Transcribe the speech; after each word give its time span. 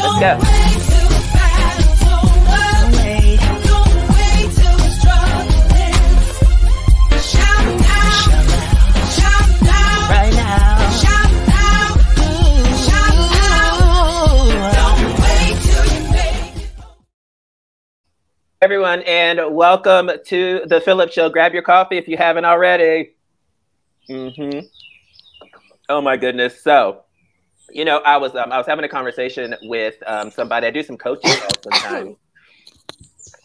Let's 0.00 0.20
go. 0.20 0.38
Everyone, 18.60 19.02
and 19.02 19.54
welcome 19.54 20.10
to 20.26 20.62
the 20.66 20.80
Phillip 20.80 21.10
Show. 21.10 21.28
Grab 21.28 21.54
your 21.54 21.62
coffee 21.62 21.96
if 21.96 22.06
you 22.06 22.16
haven't 22.16 22.44
already. 22.44 23.14
Mm-hmm. 24.08 24.60
Oh 25.88 26.00
my 26.00 26.16
goodness! 26.16 26.62
So, 26.62 27.02
you 27.70 27.84
know, 27.84 27.98
I 27.98 28.16
was 28.16 28.34
um, 28.34 28.52
I 28.52 28.58
was 28.58 28.66
having 28.66 28.84
a 28.84 28.88
conversation 28.88 29.54
with 29.62 29.96
um, 30.06 30.30
somebody. 30.30 30.66
I 30.66 30.70
do 30.70 30.82
some 30.82 30.96
coaching 30.96 31.30
calls 31.30 31.52
sometimes. 31.62 32.16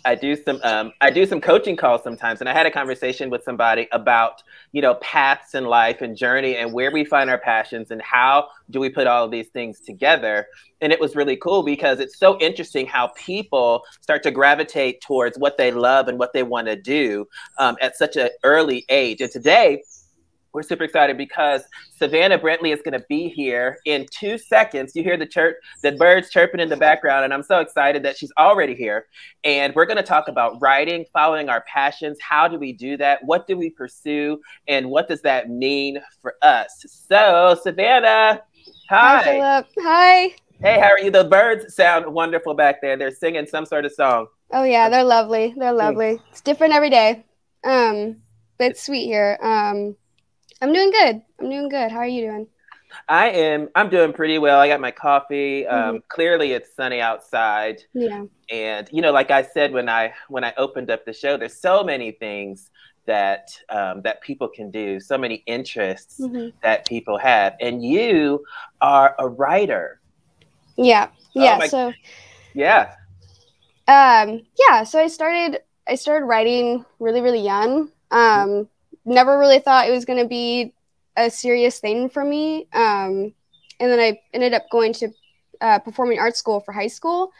I 0.05 0.15
do 0.15 0.35
some 0.35 0.59
um, 0.63 0.91
I 1.01 1.09
do 1.09 1.25
some 1.25 1.39
coaching 1.39 1.75
calls 1.75 2.03
sometimes, 2.03 2.39
and 2.41 2.49
I 2.49 2.53
had 2.53 2.65
a 2.65 2.71
conversation 2.71 3.29
with 3.29 3.43
somebody 3.43 3.87
about 3.91 4.43
you 4.71 4.81
know 4.81 4.95
paths 4.95 5.55
in 5.55 5.65
life 5.65 6.01
and 6.01 6.15
journey 6.15 6.57
and 6.57 6.73
where 6.73 6.91
we 6.91 7.05
find 7.05 7.29
our 7.29 7.37
passions 7.37 7.91
and 7.91 8.01
how 8.01 8.49
do 8.69 8.79
we 8.79 8.89
put 8.89 9.07
all 9.07 9.25
of 9.25 9.31
these 9.31 9.47
things 9.47 9.79
together. 9.79 10.47
And 10.81 10.91
it 10.91 10.99
was 10.99 11.15
really 11.15 11.37
cool 11.37 11.63
because 11.63 11.99
it's 11.99 12.17
so 12.17 12.37
interesting 12.39 12.85
how 12.85 13.07
people 13.15 13.83
start 14.01 14.23
to 14.23 14.31
gravitate 14.31 15.01
towards 15.01 15.37
what 15.37 15.57
they 15.57 15.71
love 15.71 16.09
and 16.09 16.19
what 16.19 16.33
they 16.33 16.43
want 16.43 16.67
to 16.67 16.75
do 16.75 17.25
um, 17.57 17.77
at 17.81 17.95
such 17.95 18.17
an 18.17 18.29
early 18.43 18.85
age. 18.89 19.21
And 19.21 19.31
today 19.31 19.83
we're 20.53 20.63
super 20.63 20.83
excited 20.83 21.17
because 21.17 21.63
Savannah 21.97 22.37
Brantley 22.37 22.73
is 22.73 22.81
going 22.81 22.97
to 22.99 23.05
be 23.09 23.27
here 23.27 23.79
in 23.85 24.05
two 24.11 24.37
seconds. 24.37 24.95
You 24.95 25.03
hear 25.03 25.17
the 25.17 25.25
chirp, 25.25 25.57
the 25.81 25.93
birds 25.93 26.29
chirping 26.29 26.59
in 26.59 26.69
the 26.69 26.77
background, 26.77 27.25
and 27.25 27.33
I'm 27.33 27.43
so 27.43 27.59
excited 27.59 28.03
that 28.03 28.17
she's 28.17 28.31
already 28.37 28.75
here. 28.75 29.07
And 29.43 29.73
we're 29.75 29.85
going 29.85 29.97
to 29.97 30.03
talk 30.03 30.27
about 30.27 30.61
writing, 30.61 31.05
following 31.11 31.49
our 31.49 31.61
passions. 31.61 32.17
How 32.21 32.47
do 32.47 32.57
we 32.57 32.71
do 32.71 32.97
that? 32.97 33.23
What 33.23 33.47
do 33.47 33.57
we 33.57 33.71
pursue? 33.71 34.39
And 34.67 34.89
what 34.89 35.07
does 35.07 35.21
that 35.21 35.49
mean 35.49 35.99
for 36.21 36.35
us? 36.41 36.85
So, 36.87 37.57
Savannah, 37.61 38.41
hi. 38.89 39.39
Hi, 39.39 39.65
Hi. 39.79 40.35
Hey, 40.61 40.79
how 40.79 40.91
are 40.91 40.99
you? 40.99 41.11
The 41.11 41.25
birds 41.25 41.75
sound 41.75 42.05
wonderful 42.13 42.53
back 42.53 42.81
there. 42.81 42.95
They're 42.95 43.11
singing 43.11 43.47
some 43.47 43.65
sort 43.65 43.85
of 43.85 43.91
song. 43.91 44.27
Oh 44.51 44.63
yeah, 44.63 44.87
they're 44.87 45.03
lovely. 45.03 45.53
They're 45.57 45.73
lovely. 45.73 46.21
It's 46.29 46.41
different 46.41 46.73
every 46.73 46.91
day. 46.91 47.25
Um, 47.63 48.17
but 48.57 48.71
it's 48.71 48.83
sweet 48.83 49.05
here. 49.05 49.37
Um, 49.41 49.95
I'm 50.63 50.71
doing 50.73 50.91
good. 50.91 51.21
I'm 51.39 51.49
doing 51.49 51.67
good. 51.69 51.91
How 51.91 51.97
are 51.99 52.07
you 52.07 52.21
doing? 52.29 52.47
I 53.09 53.29
am. 53.31 53.69
I'm 53.75 53.89
doing 53.89 54.13
pretty 54.13 54.37
well. 54.37 54.59
I 54.59 54.67
got 54.69 54.79
my 54.79 54.91
coffee. 54.91 55.67
Um, 55.67 56.01
Clearly, 56.07 56.53
it's 56.53 56.73
sunny 56.75 57.01
outside. 57.01 57.81
Yeah. 57.93 58.23
and 58.51 58.89
you 58.91 59.01
know 59.01 59.11
like 59.13 59.31
i 59.31 59.41
said 59.41 59.71
when 59.71 59.87
i 59.87 60.13
when 60.27 60.43
i 60.43 60.53
opened 60.57 60.91
up 60.91 61.05
the 61.05 61.13
show 61.13 61.37
there's 61.37 61.57
so 61.61 61.81
many 61.81 62.11
things 62.11 62.69
that 63.05 63.47
um, 63.69 64.01
that 64.01 64.19
people 64.21 64.49
can 64.49 64.69
do 64.69 64.99
so 64.99 65.17
many 65.17 65.35
interests 65.47 66.19
Mhm. 66.19 66.51
that 66.61 66.85
people 66.85 67.17
have 67.17 67.55
and 67.61 67.83
you 67.85 68.43
are 68.81 69.15
a 69.19 69.27
writer 69.29 70.01
Yeah. 70.75 71.07
Oh 71.37 71.41
Yeah. 71.45 71.57
my- 71.57 71.67
so 71.67 71.93
yeah 72.53 72.95
um 73.87 74.41
yeah, 74.59 74.83
so 74.83 74.99
I 74.99 75.07
started 75.07 75.61
I 75.87 75.95
started 75.95 76.25
writing 76.25 76.85
really, 76.99 77.21
really 77.21 77.41
young. 77.41 77.89
Um, 78.11 78.69
never 79.05 79.37
really 79.37 79.59
thought 79.59 79.87
it 79.87 79.91
was 79.91 80.05
gonna 80.05 80.27
be 80.27 80.73
a 81.15 81.29
serious 81.29 81.79
thing 81.79 82.09
for 82.09 82.23
me. 82.23 82.67
Um, 82.73 83.33
and 83.79 83.91
then 83.91 83.99
I 83.99 84.19
ended 84.33 84.53
up 84.53 84.69
going 84.71 84.93
to 84.93 85.09
uh, 85.61 85.79
performing 85.79 86.19
arts 86.19 86.39
school 86.39 86.59
for 86.59 86.71
high 86.71 86.87
school. 86.87 87.31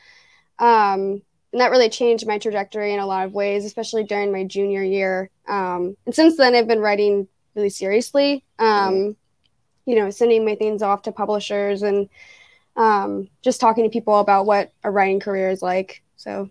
Um, 0.60 1.22
and 1.52 1.62
that 1.62 1.72
really 1.72 1.90
changed 1.90 2.28
my 2.28 2.40
trajectory 2.40 2.94
in 2.94 3.00
a 3.00 3.06
lot 3.06 3.26
of 3.26 3.34
ways, 3.34 3.64
especially 3.64 4.04
during 4.04 4.32
my 4.32 4.44
junior 4.44 4.84
year. 4.84 5.30
Um, 5.48 5.96
and 6.06 6.16
since 6.16 6.38
then, 6.38 6.56
I've 6.56 6.68
been 6.68 6.80
writing 6.80 7.28
really 7.56 7.70
seriously. 7.70 8.44
Um, 8.58 9.16
you 9.86 9.96
know, 9.96 10.10
sending 10.10 10.46
my 10.46 10.56
things 10.56 10.82
off 10.82 11.04
to 11.04 11.12
publishers 11.12 11.84
and 11.84 12.10
um, 12.76 13.30
just 13.44 13.62
talking 13.62 13.84
to 13.84 13.90
people 13.90 14.20
about 14.20 14.46
what 14.46 14.72
a 14.84 14.90
writing 14.90 15.20
career 15.20 15.50
is 15.50 15.62
like. 15.62 16.02
So, 16.16 16.50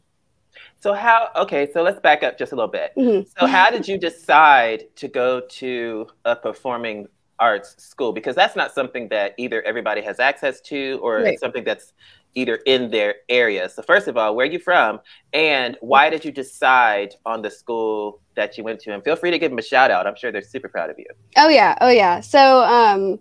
so 0.83 0.93
how 0.95 1.29
okay 1.37 1.69
so 1.73 1.83
let's 1.83 2.01
back 2.01 2.23
up 2.23 2.39
just 2.39 2.53
a 2.53 2.57
little 2.57 2.71
bit 2.71 2.93
mhm. 2.99 3.27
so 3.39 3.47
how 3.47 3.71
did 3.71 3.87
you 3.89 3.99
decide 3.99 4.85
to 4.97 5.09
go 5.09 5.41
to 5.49 6.07
a 6.25 6.35
performing 6.37 7.07
arts 7.39 7.75
school 7.83 8.13
because 8.13 8.37
that's 8.37 8.57
not 8.57 8.73
something 8.73 9.09
that 9.09 9.35
either 9.39 9.63
everybody 9.63 10.01
has 10.03 10.21
access 10.21 10.61
to 10.61 10.99
or 11.03 11.23
Right. 11.23 11.35
it's 11.35 11.41
something 11.41 11.65
that's 11.65 11.93
either 12.35 12.57
in 12.67 12.91
their 12.91 13.17
area 13.29 13.69
so 13.69 13.83
first 13.83 14.09
of 14.09 14.17
all 14.17 14.35
where 14.37 14.47
are 14.47 14.51
you 14.51 14.59
from 14.59 15.01
and 15.33 15.77
why 15.81 16.09
did 16.11 16.25
you 16.25 16.33
decide 16.33 17.15
on 17.27 17.43
the 17.43 17.51
school 17.51 18.21
that 18.37 18.57
you 18.57 18.65
went 18.65 18.81
to 18.81 18.93
and 18.95 19.05
feel 19.05 19.17
free 19.17 19.31
to 19.31 19.39
give 19.39 19.51
them 19.51 19.59
a 19.59 19.63
shout 19.63 19.91
out 19.91 20.07
i'm 20.07 20.17
sure 20.17 20.31
they're 20.33 20.43
super 20.43 20.69
proud 20.69 20.89
of 20.91 20.99
you 20.99 21.07
Oh 21.37 21.49
yeah, 21.49 21.77
oh 21.81 21.89
yeah. 21.91 22.21
So 22.21 22.63
um 22.65 23.19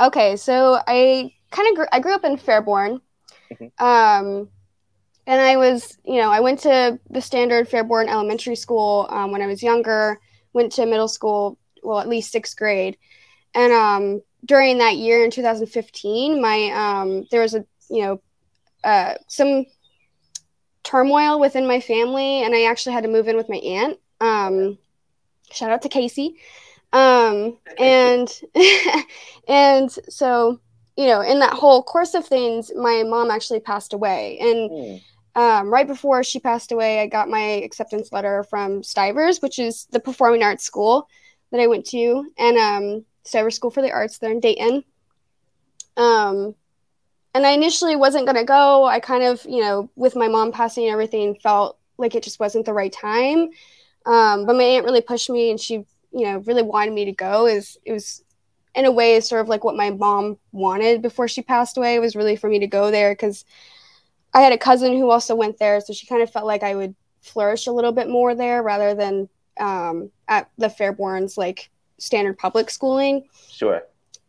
okay, 0.00 0.36
so 0.36 0.78
I 0.86 1.32
kind 1.50 1.68
of 1.70 1.74
gr- 1.76 1.92
I 1.92 2.00
grew 2.00 2.14
up 2.14 2.24
in 2.24 2.36
Fairborn. 2.36 3.00
Mhm. 3.52 3.70
Um 3.80 4.48
and 5.26 5.40
I 5.40 5.56
was, 5.56 5.98
you 6.04 6.16
know, 6.16 6.30
I 6.30 6.40
went 6.40 6.60
to 6.60 6.98
the 7.10 7.20
standard 7.20 7.68
Fairborn 7.68 8.08
Elementary 8.08 8.56
School 8.56 9.06
um, 9.10 9.30
when 9.32 9.42
I 9.42 9.46
was 9.46 9.62
younger, 9.62 10.20
went 10.52 10.72
to 10.72 10.86
middle 10.86 11.08
school, 11.08 11.58
well, 11.82 12.00
at 12.00 12.08
least 12.08 12.32
6th 12.32 12.56
grade. 12.56 12.96
And 13.54 13.72
um 13.72 14.22
during 14.44 14.78
that 14.78 14.96
year 14.96 15.24
in 15.24 15.30
2015, 15.30 16.40
my 16.40 16.70
um 16.70 17.26
there 17.30 17.40
was 17.40 17.54
a, 17.54 17.64
you 17.90 18.02
know, 18.02 18.22
uh 18.84 19.14
some 19.28 19.66
turmoil 20.82 21.38
within 21.38 21.66
my 21.66 21.80
family 21.80 22.42
and 22.42 22.54
I 22.54 22.64
actually 22.64 22.94
had 22.94 23.04
to 23.04 23.10
move 23.10 23.28
in 23.28 23.36
with 23.36 23.48
my 23.48 23.56
aunt. 23.56 23.98
Um 24.20 24.78
shout 25.50 25.70
out 25.70 25.82
to 25.82 25.88
Casey 25.88 26.36
um 26.92 27.58
and 27.78 28.40
and 29.48 29.90
so 29.90 30.60
you 30.96 31.06
know 31.06 31.20
in 31.20 31.38
that 31.40 31.54
whole 31.54 31.82
course 31.82 32.14
of 32.14 32.26
things 32.26 32.70
my 32.76 33.02
mom 33.02 33.30
actually 33.30 33.60
passed 33.60 33.92
away 33.92 34.38
and 34.40 34.70
Hmm. 34.70 34.96
Um, 35.34 35.68
right 35.68 35.86
before 35.86 36.22
she 36.22 36.38
passed 36.38 36.72
away 36.72 37.00
i 37.00 37.06
got 37.06 37.28
my 37.28 37.40
acceptance 37.40 38.12
letter 38.12 38.44
from 38.44 38.82
stivers 38.82 39.40
which 39.40 39.58
is 39.58 39.86
the 39.90 40.00
performing 40.00 40.42
arts 40.42 40.64
school 40.64 41.08
that 41.50 41.60
i 41.60 41.66
went 41.66 41.86
to 41.86 42.30
and 42.38 42.56
um, 42.58 43.04
stivers 43.24 43.54
school 43.54 43.70
for 43.70 43.82
the 43.82 43.92
arts 43.92 44.18
there 44.18 44.30
in 44.30 44.40
dayton. 44.40 44.84
Um, 45.96 46.54
and 47.34 47.46
i 47.46 47.50
initially 47.52 47.96
wasn't 47.96 48.26
going 48.26 48.36
to 48.36 48.44
go. 48.44 48.84
I 48.84 49.00
kind 49.00 49.24
of 49.24 49.44
you 49.44 49.60
know 49.60 49.90
with 49.96 50.16
my 50.16 50.28
mom 50.28 50.52
passing 50.52 50.84
and 50.84 50.92
everything 50.92 51.36
felt 51.36 51.78
like 51.98 52.14
it 52.14 52.22
just 52.22 52.40
wasn't 52.40 52.66
the 52.66 52.72
right 52.72 52.92
time. 52.92 53.50
Um, 54.04 54.46
but 54.46 54.56
my 54.56 54.64
aunt 54.64 54.84
really 54.84 55.00
pushed 55.00 55.30
me 55.30 55.50
and 55.50 55.60
she 55.60 55.74
you 56.12 56.24
know 56.24 56.38
really 56.38 56.62
wanted 56.62 56.94
me 56.94 57.06
to 57.06 57.12
go. 57.12 57.46
Is 57.46 57.78
it 57.84 57.92
was 57.92 58.22
in 58.74 58.86
a 58.86 58.92
way 58.92 59.20
sort 59.20 59.42
of 59.42 59.48
like 59.48 59.64
what 59.64 59.76
my 59.76 59.90
mom 59.90 60.38
wanted 60.50 61.02
before 61.02 61.28
she 61.28 61.42
passed 61.42 61.76
away 61.76 61.98
was 61.98 62.16
really 62.16 62.36
for 62.36 62.48
me 62.48 62.58
to 62.58 62.66
go 62.66 62.90
there 62.90 63.12
because 63.12 63.44
i 64.34 64.40
had 64.40 64.52
a 64.52 64.58
cousin 64.58 64.92
who 64.96 65.10
also 65.10 65.34
went 65.34 65.58
there 65.58 65.80
so 65.80 65.92
she 65.92 66.06
kind 66.06 66.22
of 66.22 66.30
felt 66.30 66.46
like 66.46 66.62
i 66.62 66.74
would 66.74 66.94
flourish 67.22 67.66
a 67.66 67.72
little 67.72 67.92
bit 67.92 68.08
more 68.08 68.34
there 68.34 68.62
rather 68.62 68.94
than 68.94 69.28
um, 69.58 70.10
at 70.28 70.50
the 70.58 70.66
fairborns 70.66 71.36
like 71.36 71.70
standard 71.98 72.36
public 72.36 72.68
schooling. 72.70 73.24
Sure. 73.50 73.82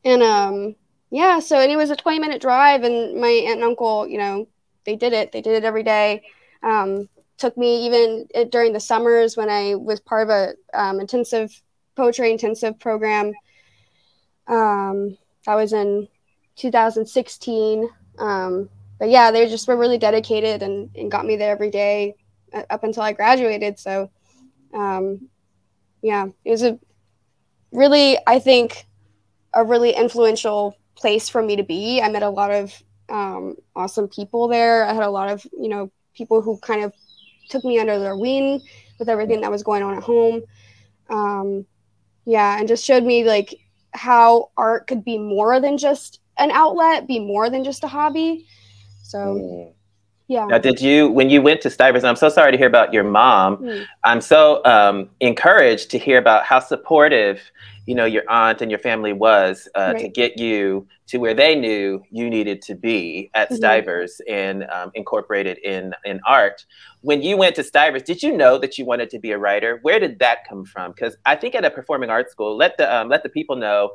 And 0.06 0.22
um 0.22 0.76
yeah 1.10 1.40
so 1.40 1.60
and 1.60 1.72
it 1.72 1.76
was 1.76 1.90
a 1.90 1.96
20 1.96 2.20
minute 2.20 2.42
drive 2.42 2.84
and 2.84 3.20
my 3.20 3.28
aunt 3.28 3.56
and 3.56 3.64
uncle 3.64 4.08
you 4.08 4.18
know 4.18 4.48
they 4.86 4.96
did 4.96 5.14
it. 5.14 5.32
They 5.32 5.42
did 5.42 5.56
it 5.56 5.66
every 5.66 5.84
day. 5.84 6.24
Um 6.62 7.10
took 7.38 7.58
me 7.58 7.86
even 7.86 8.28
uh, 8.36 8.44
during 8.46 8.74
the 8.74 8.80
summers 8.80 9.36
when 9.36 9.50
i 9.50 9.74
was 9.76 10.00
part 10.00 10.24
of 10.24 10.30
a 10.30 10.54
um, 10.80 11.00
intensive 11.00 11.62
poetry 11.96 12.32
intensive 12.32 12.80
program. 12.80 13.34
Um 14.48 15.18
that 15.46 15.56
was 15.56 15.74
in 15.74 16.08
2016 16.58 17.90
um 18.20 18.70
but 19.00 19.10
yeah 19.10 19.32
they 19.32 19.48
just 19.48 19.68
were 19.68 19.78
really 19.78 19.98
dedicated 19.98 20.64
and, 20.64 20.90
and 20.96 21.12
got 21.12 21.26
me 21.26 21.36
there 21.36 21.52
every 21.52 21.72
day 21.72 22.16
uh, 22.54 22.64
up 22.70 22.84
until 22.84 23.04
i 23.04 23.12
graduated 23.12 23.78
so 23.80 24.10
um 24.74 25.30
yeah 26.02 26.28
it 26.46 26.52
was 26.52 26.64
a 26.64 26.80
really 27.72 28.18
i 28.28 28.40
think 28.40 28.86
a 29.54 29.64
really 29.64 29.92
influential 29.92 30.78
place 30.96 31.30
for 31.30 31.42
me 31.42 31.56
to 31.56 31.64
be. 31.64 32.02
I 32.02 32.10
met 32.10 32.24
a 32.24 32.30
lot 32.30 32.52
of 32.52 32.84
um, 33.10 33.56
awesome 33.76 34.08
people 34.08 34.48
there. 34.48 34.86
I 34.86 34.94
had 34.94 35.04
a 35.04 35.10
lot 35.10 35.30
of, 35.30 35.46
you 35.60 35.70
know, 35.70 35.92
people 36.16 36.42
who 36.42 36.58
kind 36.58 36.84
of 36.84 36.94
took 37.50 37.64
me 37.64 37.80
under 37.80 38.00
their 38.00 38.18
wing 38.18 38.62
with 39.00 39.10
everything 39.10 39.42
that 39.42 39.52
was 39.52 39.64
going 39.64 39.84
on 39.84 39.96
at 39.96 40.04
home. 40.04 40.44
Um, 41.10 41.66
yeah, 42.26 42.58
and 42.58 42.68
just 42.68 42.86
showed 42.86 43.04
me 43.04 43.24
like 43.26 43.54
how 43.92 44.50
art 44.58 44.88
could 44.88 45.04
be 45.04 45.18
more 45.18 45.60
than 45.60 45.78
just 45.78 46.20
an 46.38 46.52
outlet, 46.52 47.08
be 47.08 47.20
more 47.20 47.50
than 47.50 47.64
just 47.64 47.84
a 47.84 47.88
hobby. 47.88 48.48
So, 49.14 49.20
Mm. 49.20 49.74
Yeah. 50.30 50.48
Now, 50.48 50.58
did 50.58 50.82
you, 50.82 51.10
when 51.10 51.30
you 51.30 51.42
went 51.42 51.62
to 51.62 51.70
Stivers, 51.70 52.04
I'm 52.04 52.16
so 52.16 52.30
sorry 52.30 52.52
to 52.54 52.58
hear 52.58 52.66
about 52.68 52.94
your 52.94 53.04
mom. 53.04 53.58
Mm. 53.58 53.86
I'm 54.06 54.22
so 54.22 54.64
um, 54.66 55.10
encouraged 55.20 55.92
to 55.92 56.00
hear 56.00 56.18
about 56.18 56.46
how 56.46 56.60
supportive, 56.60 57.52
you 57.86 57.94
know, 57.94 58.06
your 58.06 58.24
aunt 58.30 58.62
and 58.62 58.72
your 58.72 58.80
family 58.80 59.12
was 59.12 59.68
uh, 59.76 59.94
to 59.94 60.08
get 60.08 60.40
you 60.40 60.88
to 61.08 61.18
where 61.18 61.34
they 61.34 61.54
knew 61.56 62.02
you 62.10 62.30
needed 62.30 62.62
to 62.64 62.74
be 62.74 63.30
at 63.34 63.52
Mhm. 63.52 63.58
Stivers 63.58 64.22
and 64.30 64.64
um, 64.72 64.92
incorporated 64.96 65.58
in 65.60 65.94
in 66.06 66.22
art. 66.26 66.66
When 67.02 67.22
you 67.22 67.36
went 67.38 67.56
to 67.58 67.64
Stivers, 67.64 68.04
did 68.04 68.24
you 68.24 68.32
know 68.36 68.58
that 68.58 68.78
you 68.78 68.86
wanted 68.86 69.10
to 69.10 69.20
be 69.20 69.32
a 69.34 69.38
writer? 69.38 69.80
Where 69.82 70.00
did 70.00 70.20
that 70.20 70.38
come 70.50 70.64
from? 70.66 70.94
Because 70.94 71.18
I 71.26 71.36
think 71.36 71.54
at 71.54 71.66
a 71.66 71.70
performing 71.70 72.10
arts 72.10 72.32
school, 72.32 72.56
let 72.56 72.78
the 72.78 72.88
um, 72.96 73.10
let 73.10 73.22
the 73.24 73.30
people 73.30 73.58
know. 73.58 73.92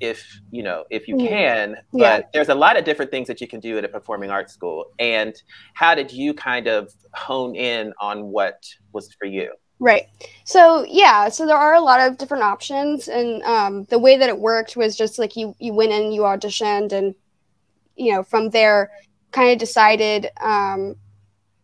If 0.00 0.24
you 0.50 0.62
know 0.62 0.84
if 0.90 1.08
you 1.08 1.16
Mhm. 1.16 1.28
can 1.28 1.76
but 1.92 2.00
Yeah. 2.00 2.20
there's 2.32 2.48
a 2.48 2.54
lot 2.54 2.78
of 2.78 2.84
different 2.84 3.10
things 3.10 3.26
that 3.28 3.40
you 3.40 3.48
can 3.48 3.60
do 3.60 3.78
at 3.78 3.84
a 3.84 3.88
performing 3.88 4.30
arts 4.30 4.52
school 4.52 4.86
and 4.98 5.34
how 5.74 5.94
did 5.94 6.12
you 6.12 6.34
kind 6.34 6.66
of 6.68 6.92
hone 7.14 7.54
in 7.56 7.92
on 8.00 8.26
what 8.26 8.62
was 8.92 9.12
for 9.18 9.26
you 9.26 9.50
Right. 9.80 10.06
So 10.44 10.84
yeah, 10.88 11.28
so 11.28 11.46
there 11.46 11.56
are 11.56 11.74
a 11.74 11.80
lot 11.80 12.00
of 12.00 12.18
different 12.18 12.42
options, 12.42 13.06
and 13.06 13.42
um, 13.44 13.84
the 13.84 13.98
way 13.98 14.16
that 14.16 14.28
it 14.28 14.38
worked 14.38 14.76
was 14.76 14.96
just 14.96 15.20
like 15.20 15.36
you 15.36 15.54
you 15.60 15.72
went 15.72 15.92
in, 15.92 16.10
you 16.10 16.22
auditioned, 16.22 16.92
and 16.92 17.14
you 17.94 18.12
know 18.12 18.24
from 18.24 18.50
there, 18.50 18.90
kind 19.30 19.52
of 19.52 19.58
decided 19.58 20.30
um, 20.40 20.96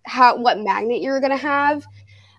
how 0.07 0.37
what 0.37 0.61
magnet 0.61 1.01
you 1.03 1.11
were 1.11 1.21
gonna 1.21 1.37
have, 1.37 1.85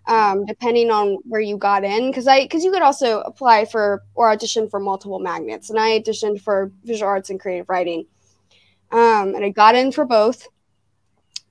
um, 0.07 0.45
depending 0.45 0.91
on 0.91 1.17
where 1.23 1.41
you 1.41 1.57
got 1.57 1.83
in. 1.83 2.07
Because 2.09 2.27
I 2.27 2.41
because 2.43 2.63
you 2.63 2.71
could 2.71 2.81
also 2.81 3.21
apply 3.21 3.65
for 3.65 4.03
or 4.13 4.29
audition 4.29 4.69
for 4.69 4.79
multiple 4.79 5.19
magnets, 5.19 5.69
and 5.69 5.79
I 5.79 5.99
auditioned 5.99 6.41
for 6.41 6.71
visual 6.83 7.09
arts 7.09 7.29
and 7.29 7.39
creative 7.39 7.69
writing, 7.69 8.05
um, 8.91 9.35
and 9.35 9.43
I 9.43 9.49
got 9.49 9.75
in 9.75 9.91
for 9.91 10.05
both, 10.05 10.47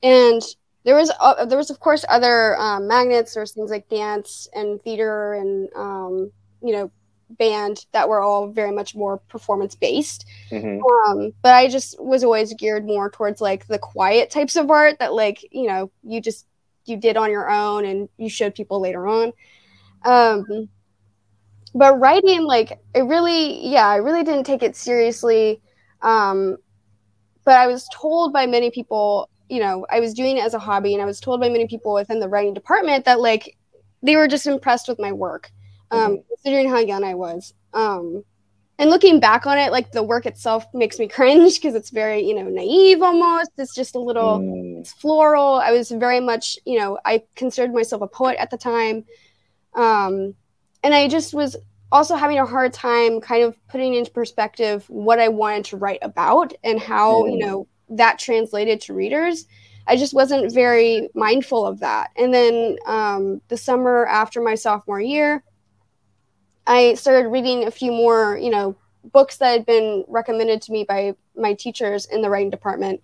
and 0.02 0.42
there 0.84 0.94
was 0.96 1.10
uh, 1.20 1.44
there 1.46 1.58
was 1.58 1.70
of 1.70 1.80
course 1.80 2.04
other 2.08 2.56
um, 2.58 2.86
magnets 2.86 3.34
there's 3.34 3.52
things 3.52 3.70
like 3.70 3.88
dance 3.88 4.48
and 4.54 4.80
theater 4.82 5.34
and 5.34 5.68
um, 5.74 6.30
you 6.62 6.72
know 6.72 6.90
band 7.38 7.86
that 7.92 8.08
were 8.08 8.20
all 8.20 8.48
very 8.48 8.70
much 8.70 8.94
more 8.94 9.16
performance 9.28 9.74
based 9.74 10.26
Mhm. 10.52 10.80
um, 11.08 11.32
but 11.42 11.54
i 11.54 11.68
just 11.68 12.00
was 12.00 12.22
always 12.22 12.52
geared 12.54 12.84
more 12.84 13.10
towards 13.10 13.40
like 13.40 13.66
the 13.66 13.78
quiet 13.78 14.30
types 14.30 14.56
of 14.56 14.70
art 14.70 14.98
that 14.98 15.14
like 15.14 15.44
you 15.50 15.66
know 15.66 15.90
you 16.02 16.20
just 16.20 16.46
you 16.86 16.96
did 16.96 17.16
on 17.16 17.31
your 17.31 17.50
own 17.50 17.84
and 17.84 18.08
you 18.16 18.28
showed 18.28 18.54
people 18.54 18.81
later 18.81 19.06
on. 19.06 19.32
Um, 20.04 20.69
but 21.75 21.98
writing 21.98 22.42
like 22.44 22.78
it 22.94 23.00
really 23.00 23.66
yeah 23.66 23.88
i 23.88 23.96
really 23.96 24.22
didn't 24.22 24.44
take 24.44 24.62
it 24.62 24.76
seriously. 24.76 25.60
Um, 26.02 26.58
but 27.44 27.56
i 27.56 27.66
was 27.66 27.88
told 27.92 28.32
by 28.32 28.46
many 28.46 28.70
people 28.70 29.28
you 29.48 29.60
know 29.60 29.86
i 29.90 30.00
was 30.00 30.14
doing 30.14 30.36
it 30.38 30.44
as 30.44 30.54
a 30.54 30.58
hobby 30.58 30.94
and 30.94 31.02
i 31.02 31.04
was 31.04 31.20
told 31.20 31.40
by 31.40 31.48
many 31.48 31.66
people 31.66 31.92
within 31.94 32.20
the 32.20 32.28
writing 32.28 32.54
department 32.54 33.04
that 33.04 33.20
like 33.20 33.56
they 34.02 34.16
were 34.16 34.28
just 34.28 34.46
impressed 34.46 34.88
with 34.88 34.98
my 34.98 35.12
work 35.12 35.50
um, 35.90 36.22
considering 36.28 36.69
how 36.69 36.78
young 36.78 37.04
i 37.04 37.14
was. 37.14 37.54
Um, 37.72 38.25
and 38.78 38.90
looking 38.90 39.20
back 39.20 39.46
on 39.46 39.58
it 39.58 39.70
like 39.72 39.92
the 39.92 40.02
work 40.02 40.26
itself 40.26 40.66
makes 40.74 40.98
me 40.98 41.06
cringe 41.16 41.54
because 41.56 41.74
it's 41.74 41.90
very 41.90 42.20
you 42.26 42.34
know 42.34 42.48
naive 42.48 43.02
almost 43.02 43.50
it's 43.58 43.74
just 43.74 43.94
a 43.94 44.00
little 44.00 44.40
Mm. 44.40 44.80
it's 44.80 44.92
floral. 44.92 45.54
I 45.54 45.70
was 45.72 45.90
very 45.90 46.20
much, 46.20 46.58
you 46.66 46.78
know, 46.78 46.98
I 47.06 47.22
considered 47.36 47.72
myself 47.72 48.02
a 48.02 48.06
poet 48.06 48.36
at 48.38 48.50
the 48.50 48.58
time. 48.58 49.06
Um, 49.74 50.34
and 50.82 50.94
I 50.94 51.08
just 51.08 51.32
was 51.32 51.56
also 51.90 52.16
having 52.16 52.38
a 52.38 52.44
hard 52.44 52.74
time 52.74 53.18
kind 53.20 53.44
of 53.44 53.56
putting 53.68 53.94
into 53.94 54.10
perspective 54.10 54.84
what 54.88 55.18
I 55.20 55.28
wanted 55.28 55.64
to 55.66 55.78
write 55.78 56.00
about 56.02 56.52
and 56.62 56.78
how, 56.78 57.24
you 57.24 57.36
Mm. 57.36 57.46
know, 57.46 57.66
that 57.90 58.18
translated 58.18 58.80
to 58.82 58.92
readers. 58.94 59.46
I 59.86 59.96
just 59.96 60.12
wasn't 60.12 60.52
very 60.52 61.08
mindful 61.14 61.64
of 61.64 61.80
that. 61.80 62.10
And 62.16 62.34
then 62.34 62.76
um, 62.86 63.40
the 63.48 63.56
summer 63.56 64.04
after 64.06 64.42
my 64.42 64.54
sophomore 64.54 65.00
year, 65.00 65.44
I 66.66 66.94
started 66.94 67.28
reading 67.28 67.66
a 67.66 67.70
few 67.70 67.93
more, 67.93 68.38
you 68.38 68.50
know, 68.50 68.76
books 69.12 69.37
that 69.38 69.52
had 69.52 69.66
been 69.66 70.05
recommended 70.08 70.62
to 70.62 70.72
me 70.72 70.84
by 70.84 71.14
my 71.37 71.55
teachers 71.55 72.06
in 72.06 72.22
the 72.22 72.31
writing 72.31 72.50
department. 72.50 73.02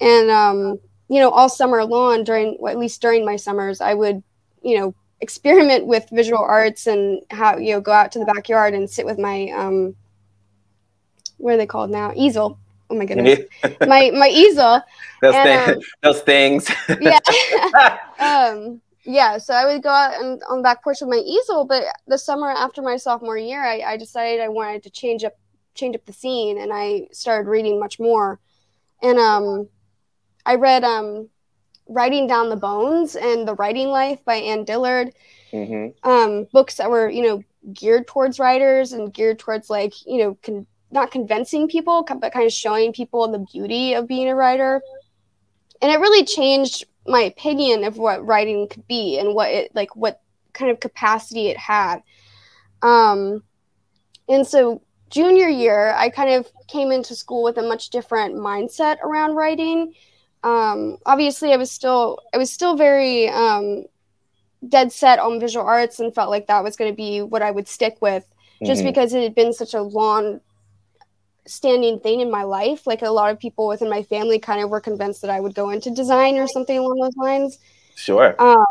And 0.00 0.30
um, 0.30 0.80
you 1.08 1.18
know, 1.20 1.30
all 1.30 1.48
summer 1.48 1.84
long 1.84 2.24
during 2.24 2.56
well, 2.58 2.72
at 2.72 2.78
least 2.78 3.02
during 3.02 3.24
my 3.24 3.36
summers, 3.36 3.80
I 3.80 3.94
would, 3.94 4.22
you 4.62 4.78
know, 4.78 4.94
experiment 5.20 5.86
with 5.86 6.08
visual 6.10 6.42
arts 6.42 6.86
and 6.86 7.20
how 7.30 7.58
you 7.58 7.74
know 7.74 7.80
go 7.80 7.92
out 7.92 8.12
to 8.12 8.18
the 8.18 8.24
backyard 8.24 8.74
and 8.74 8.88
sit 8.88 9.04
with 9.04 9.18
my 9.18 9.50
um, 9.50 9.94
what 11.36 11.54
are 11.54 11.56
they 11.56 11.66
called 11.66 11.90
now? 11.90 12.12
Easel. 12.16 12.58
Oh 12.88 12.96
my 12.96 13.04
goodness, 13.04 13.40
my 13.86 14.10
my 14.10 14.28
easel. 14.32 14.80
those, 15.20 15.34
And, 15.34 15.72
things, 15.72 15.86
those 16.02 16.20
things 16.22 16.70
Yeah. 17.00 17.18
um 18.18 18.80
yeah 19.10 19.36
so 19.38 19.52
i 19.54 19.64
would 19.64 19.82
go 19.82 19.90
out 19.90 20.14
and 20.20 20.42
on 20.48 20.58
the 20.58 20.62
back 20.62 20.82
porch 20.82 21.00
with 21.00 21.10
my 21.10 21.16
easel 21.16 21.64
but 21.64 21.84
the 22.06 22.16
summer 22.18 22.50
after 22.50 22.80
my 22.82 22.96
sophomore 22.96 23.36
year 23.38 23.62
I, 23.64 23.80
I 23.80 23.96
decided 23.96 24.40
i 24.40 24.48
wanted 24.48 24.82
to 24.84 24.90
change 24.90 25.24
up 25.24 25.34
change 25.74 25.96
up 25.96 26.04
the 26.06 26.12
scene 26.12 26.58
and 26.60 26.72
i 26.72 27.08
started 27.12 27.48
reading 27.48 27.78
much 27.78 27.98
more. 27.98 28.38
And 29.02 29.18
um 29.18 29.68
i 30.44 30.54
read 30.54 30.84
um 30.84 31.28
writing 31.88 32.26
down 32.26 32.50
the 32.50 32.56
bones 32.56 33.16
and 33.16 33.46
the 33.46 33.54
writing 33.54 33.88
life 33.88 34.24
by 34.24 34.36
annie 34.36 34.64
dillard. 34.64 35.12
Mhm. 35.52 35.94
um 36.04 36.46
books 36.52 36.76
that 36.76 36.90
were 36.90 37.08
you 37.08 37.22
know 37.22 37.42
geared 37.72 38.06
towards 38.06 38.38
writers 38.38 38.92
and 38.92 39.12
geared 39.12 39.38
towards 39.38 39.68
like 39.70 39.94
you 40.06 40.18
know 40.18 40.38
con- 40.42 40.66
not 40.90 41.10
convincing 41.10 41.68
people 41.68 42.04
but 42.20 42.32
kind 42.32 42.46
of 42.46 42.52
showing 42.52 42.92
people 42.92 43.26
the 43.28 43.44
beauty 43.52 43.94
of 43.94 44.06
being 44.06 44.28
a 44.28 44.34
writer. 44.34 44.82
And 45.82 45.90
it 45.90 45.98
really 45.98 46.24
changed 46.24 46.84
my 47.10 47.20
opinion 47.22 47.84
of 47.84 47.98
what 47.98 48.24
writing 48.26 48.68
could 48.68 48.86
be 48.86 49.18
and 49.18 49.34
what 49.34 49.50
it 49.50 49.74
like 49.74 49.94
what 49.96 50.20
kind 50.52 50.70
of 50.70 50.80
capacity 50.80 51.48
it 51.48 51.56
had 51.56 52.02
um 52.82 53.42
and 54.28 54.46
so 54.46 54.80
junior 55.10 55.48
year 55.48 55.92
i 55.96 56.08
kind 56.08 56.30
of 56.30 56.50
came 56.68 56.90
into 56.92 57.14
school 57.14 57.42
with 57.42 57.58
a 57.58 57.62
much 57.62 57.90
different 57.90 58.34
mindset 58.34 58.98
around 59.00 59.34
writing 59.34 59.92
um 60.44 60.96
obviously 61.04 61.52
i 61.52 61.56
was 61.56 61.70
still 61.70 62.18
i 62.34 62.38
was 62.38 62.50
still 62.50 62.76
very 62.76 63.28
um 63.28 63.84
dead 64.68 64.92
set 64.92 65.18
on 65.18 65.40
visual 65.40 65.64
arts 65.66 66.00
and 66.00 66.14
felt 66.14 66.30
like 66.30 66.46
that 66.46 66.62
was 66.62 66.76
going 66.76 66.90
to 66.90 66.96
be 66.96 67.20
what 67.22 67.42
i 67.42 67.50
would 67.50 67.68
stick 67.68 67.96
with 68.00 68.24
just 68.64 68.82
Mhm. 68.82 68.86
because 68.86 69.14
it 69.14 69.22
had 69.22 69.34
been 69.34 69.52
such 69.52 69.74
a 69.74 69.80
long 69.82 70.40
standing 71.46 72.00
thing 72.00 72.20
in 72.20 72.30
my 72.30 72.42
life. 72.42 72.86
Like 72.86 73.02
a 73.02 73.10
lot 73.10 73.30
of 73.30 73.38
people 73.38 73.66
within 73.66 73.90
my 73.90 74.02
family 74.02 74.38
kind 74.38 74.62
of 74.62 74.70
were 74.70 74.80
convinced 74.80 75.22
that 75.22 75.30
I 75.30 75.40
would 75.40 75.54
go 75.54 75.70
into 75.70 75.90
design 75.90 76.36
or 76.36 76.46
something 76.46 76.78
along 76.78 76.98
those 77.00 77.16
lines. 77.16 77.58
sure 77.96 78.34
Um, 78.40 78.64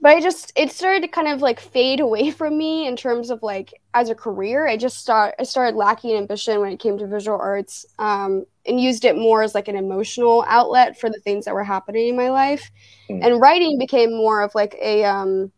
but 0.00 0.10
I 0.10 0.20
just 0.20 0.52
it 0.54 0.70
started 0.70 1.00
to 1.02 1.08
kind 1.08 1.26
of 1.26 1.42
like 1.42 1.58
fade 1.58 2.00
away 2.00 2.30
from 2.38 2.56
me 2.56 2.86
in 2.86 2.96
terms 2.96 3.30
of 3.30 3.42
like 3.42 3.74
as 3.94 4.08
a 4.08 4.14
career. 4.14 4.68
I 4.68 4.76
just 4.76 4.98
start 4.98 5.34
I 5.38 5.42
started 5.42 5.76
lacking 5.76 6.16
ambition 6.16 6.60
when 6.60 6.72
it 6.72 6.78
came 6.78 6.98
to 6.98 7.06
visual 7.06 7.38
arts, 7.38 7.84
um, 7.98 8.44
and 8.66 8.80
used 8.80 9.04
it 9.04 9.16
more 9.16 9.42
as 9.42 9.54
like 9.54 9.68
an 9.68 9.76
emotional 9.76 10.44
outlet 10.48 10.98
for 10.98 11.10
the 11.10 11.20
things 11.20 11.44
that 11.44 11.54
were 11.54 11.64
happening 11.64 12.08
in 12.08 12.16
my 12.16 12.30
life. 12.30 12.70
Mm. 13.10 13.24
And 13.24 13.40
writing 13.40 13.78
became 13.78 14.16
more 14.16 14.42
of 14.42 14.54
like 14.54 14.76
a 14.80 15.04
um, 15.04 15.50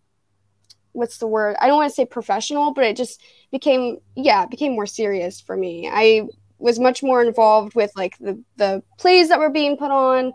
what's 0.99 1.19
the 1.19 1.26
word? 1.26 1.57
I 1.61 1.67
don't 1.67 1.76
want 1.76 1.90
to 1.90 1.95
say 1.95 2.05
professional, 2.05 2.73
but 2.73 2.85
it 2.85 2.97
just 2.97 3.23
became 3.50 3.99
yeah, 4.17 4.43
it 4.43 4.50
became 4.50 4.73
more 4.73 4.87
serious 4.87 5.40
for 5.40 5.57
me. 5.57 5.88
I 5.90 6.28
was 6.59 6.78
much 6.78 7.02
more 7.02 7.23
involved 7.23 7.75
with 7.75 7.93
like 7.97 8.19
the 8.19 8.43
the 8.57 8.83
plays 8.99 9.28
that 9.28 9.38
were 9.38 9.50
being 9.50 9.76
put 9.76 9.90
on, 9.90 10.33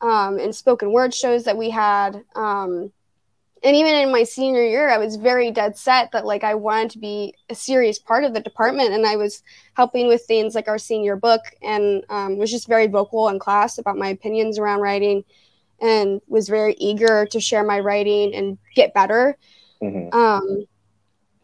um, 0.00 0.38
and 0.38 0.54
spoken 0.54 0.92
word 0.92 1.14
shows 1.14 1.44
that 1.44 1.56
we 1.56 1.70
had. 1.70 2.22
Um, 2.36 2.92
and 3.64 3.76
even 3.76 3.94
in 3.94 4.10
my 4.10 4.24
senior 4.24 4.64
year, 4.64 4.90
I 4.90 4.98
was 4.98 5.16
very 5.16 5.52
dead 5.52 5.78
set 5.78 6.10
that 6.12 6.26
like 6.26 6.42
I 6.42 6.54
wanted 6.54 6.90
to 6.90 6.98
be 6.98 7.34
a 7.48 7.54
serious 7.54 7.98
part 7.98 8.24
of 8.24 8.34
the 8.34 8.40
department, 8.40 8.92
and 8.92 9.06
I 9.06 9.16
was 9.16 9.42
helping 9.74 10.08
with 10.08 10.24
things 10.26 10.54
like 10.54 10.68
our 10.68 10.78
senior 10.78 11.16
book, 11.16 11.40
and 11.62 12.04
um, 12.10 12.36
was 12.36 12.50
just 12.50 12.68
very 12.68 12.86
vocal 12.86 13.28
in 13.28 13.38
class 13.38 13.78
about 13.78 13.96
my 13.96 14.08
opinions 14.08 14.58
around 14.58 14.80
writing, 14.80 15.24
and 15.80 16.20
was 16.26 16.48
very 16.48 16.74
eager 16.74 17.24
to 17.26 17.40
share 17.40 17.64
my 17.64 17.80
writing 17.80 18.34
and 18.34 18.58
get 18.74 18.94
better. 18.94 19.38
Mhm. 19.82 20.14
Um, 20.14 20.64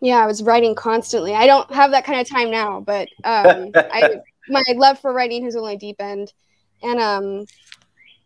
yeah, 0.00 0.18
I 0.22 0.26
was 0.26 0.42
writing 0.42 0.74
constantly. 0.74 1.34
I 1.34 1.46
don't 1.46 1.70
have 1.72 1.90
that 1.90 2.04
kind 2.04 2.20
of 2.20 2.28
time 2.28 2.50
now, 2.50 2.80
but 2.80 3.08
um, 3.24 3.72
I 3.74 4.20
my 4.48 4.62
love 4.74 4.98
for 4.98 5.12
writing 5.12 5.44
has 5.44 5.56
only 5.56 5.76
deepened, 5.76 6.32
and 6.82 7.00
um, 7.00 7.46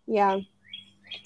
yeah, 0.07 0.38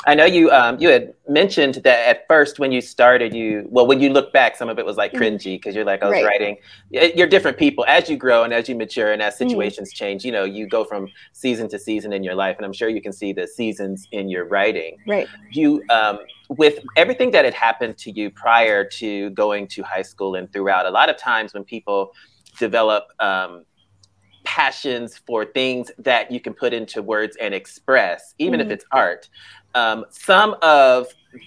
I 0.07 0.15
know 0.15 0.25
you 0.25 0.51
um 0.51 0.79
you 0.79 0.89
had 0.89 1.15
mentioned 1.29 1.77
that 1.85 2.09
at 2.09 2.27
first 2.29 2.59
when 2.59 2.71
you 2.73 2.81
started 2.81 3.35
you 3.35 3.67
well 3.69 3.87
when 3.87 4.01
you 4.01 4.11
look 4.11 4.33
back 4.33 4.57
some 4.57 4.69
of 4.69 4.79
it 4.79 4.87
was 4.87 4.97
like 4.97 5.13
Mhm. 5.13 5.21
cringy 5.21 5.55
because 5.57 5.75
you're 5.75 5.85
like 5.85 6.03
I 6.03 6.07
was 6.07 6.15
Right. 6.15 6.25
writing 6.25 6.57
you're 6.91 7.27
different 7.27 7.59
people 7.59 7.85
as 7.89 8.09
you 8.09 8.17
grow 8.17 8.45
and 8.45 8.53
as 8.53 8.69
you 8.69 8.75
mature 8.75 9.13
and 9.13 9.21
as 9.23 9.35
Mhm. 9.35 9.39
situations 9.39 9.93
change 9.93 10.25
you 10.25 10.33
know 10.33 10.45
you 10.45 10.67
go 10.67 10.85
from 10.85 11.11
season 11.33 11.69
to 11.71 11.79
season 11.79 12.13
in 12.13 12.23
your 12.23 12.35
life 12.35 12.57
and 12.57 12.65
I'm 12.65 12.73
sure 12.73 12.89
you 12.89 13.03
can 13.03 13.13
see 13.13 13.33
the 13.33 13.47
seasons 13.47 14.07
in 14.13 14.29
your 14.29 14.45
writing 14.45 14.99
right, 15.07 15.29
you 15.53 15.83
um 15.91 16.19
with 16.49 16.79
everything 16.97 17.33
that 17.33 17.45
had 17.45 17.55
happened 17.55 17.99
to 17.99 18.11
you 18.13 18.31
prior 18.31 18.85
to 18.85 19.31
going 19.31 19.67
to 19.69 19.83
high 19.83 20.03
school 20.03 20.37
and 20.37 20.53
throughout 20.53 20.87
a 20.87 20.91
lot 20.91 21.09
of 21.09 21.17
times 21.17 21.53
when 21.55 21.65
people 21.65 22.13
develop 22.59 23.05
um 23.21 23.65
passions 24.47 25.19
for 25.27 25.45
things 25.45 25.91
that 25.99 26.31
you 26.31 26.41
can 26.41 26.55
put 26.55 26.73
into 26.73 27.03
words 27.03 27.37
and 27.41 27.53
express, 27.53 28.35
even 28.39 28.61
mm-hmm. 28.61 28.71
if 28.71 28.75
it's 28.75 28.85
art. 28.93 29.29
Um, 29.77 30.07
some 30.11 30.57
of 30.63 31.07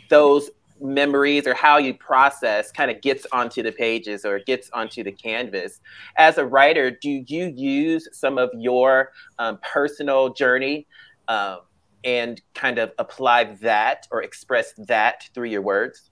those 0.09 0.51
memories 0.79 1.48
or 1.48 1.53
how 1.53 1.77
you 1.77 1.93
process 1.95 2.71
kind 2.71 2.91
of 2.91 3.01
gets 3.01 3.25
onto 3.31 3.63
the 3.63 3.71
pages 3.71 4.24
or 4.24 4.39
gets 4.39 4.69
onto 4.71 5.03
the 5.03 5.12
canvas. 5.12 5.81
As 6.15 6.38
a 6.38 6.45
writer, 6.45 6.91
do 6.91 7.24
you 7.27 7.53
use 7.55 8.07
some 8.12 8.38
of 8.38 8.50
your 8.53 9.12
um, 9.39 9.59
personal 9.74 10.31
journey 10.33 10.88
um, 11.27 11.62
and 12.03 12.39
kind 12.53 12.77
of 12.77 12.91
apply 13.00 13.55
that 13.62 14.07
or 14.12 14.21
express 14.21 14.74
that 14.77 15.27
through 15.33 15.50
your 15.50 15.63
words? 15.63 16.12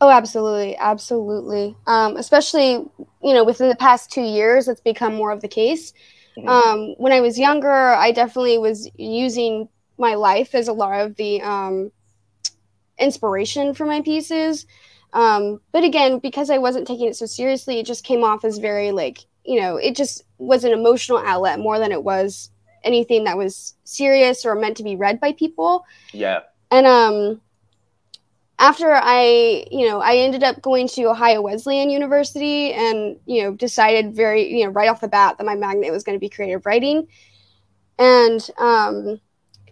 Oh, 0.00 0.10
absolutely, 0.10 0.76
absolutely. 0.76 1.76
Um, 1.86 2.16
especially, 2.16 2.72
you 2.72 3.32
know, 3.32 3.44
within 3.44 3.68
the 3.68 3.76
past 3.76 4.10
two 4.10 4.22
years, 4.22 4.68
it's 4.68 4.80
become 4.80 5.14
more 5.14 5.30
of 5.30 5.40
the 5.40 5.48
case. 5.48 5.94
Mm-hmm. 6.36 6.48
Um, 6.48 6.94
when 6.98 7.12
I 7.12 7.20
was 7.20 7.38
younger, 7.38 7.70
I 7.70 8.10
definitely 8.10 8.58
was 8.58 8.90
using 8.96 9.68
my 9.98 10.14
life 10.14 10.54
is 10.54 10.68
a 10.68 10.72
lot 10.72 11.00
of 11.00 11.16
the 11.16 11.40
um, 11.42 11.92
inspiration 12.98 13.74
for 13.74 13.86
my 13.86 14.00
pieces. 14.02 14.66
Um, 15.12 15.60
but 15.72 15.84
again, 15.84 16.18
because 16.18 16.50
I 16.50 16.58
wasn't 16.58 16.88
taking 16.88 17.08
it 17.08 17.16
so 17.16 17.26
seriously, 17.26 17.78
it 17.78 17.86
just 17.86 18.04
came 18.04 18.24
off 18.24 18.44
as 18.44 18.58
very 18.58 18.90
like, 18.90 19.20
you 19.44 19.60
know, 19.60 19.76
it 19.76 19.94
just 19.94 20.24
was 20.38 20.64
an 20.64 20.72
emotional 20.72 21.18
outlet 21.18 21.60
more 21.60 21.78
than 21.78 21.92
it 21.92 22.02
was 22.02 22.50
anything 22.82 23.24
that 23.24 23.38
was 23.38 23.74
serious 23.84 24.44
or 24.44 24.54
meant 24.54 24.76
to 24.76 24.82
be 24.82 24.96
read 24.96 25.20
by 25.20 25.32
people. 25.32 25.84
Yeah. 26.12 26.40
And 26.70 26.86
um 26.86 27.40
after 28.58 28.92
I, 28.92 29.66
you 29.70 29.88
know, 29.88 30.00
I 30.00 30.16
ended 30.16 30.42
up 30.42 30.62
going 30.62 30.86
to 30.88 31.04
Ohio 31.04 31.42
Wesleyan 31.42 31.90
University 31.90 32.72
and, 32.72 33.18
you 33.26 33.42
know, 33.42 33.54
decided 33.54 34.14
very, 34.14 34.56
you 34.56 34.64
know, 34.64 34.70
right 34.70 34.88
off 34.88 35.00
the 35.00 35.08
bat 35.08 35.38
that 35.38 35.46
my 35.46 35.56
magnet 35.56 35.92
was 35.92 36.04
going 36.04 36.16
to 36.16 36.20
be 36.20 36.28
creative 36.28 36.66
writing. 36.66 37.08
And 37.98 38.50
um 38.58 39.20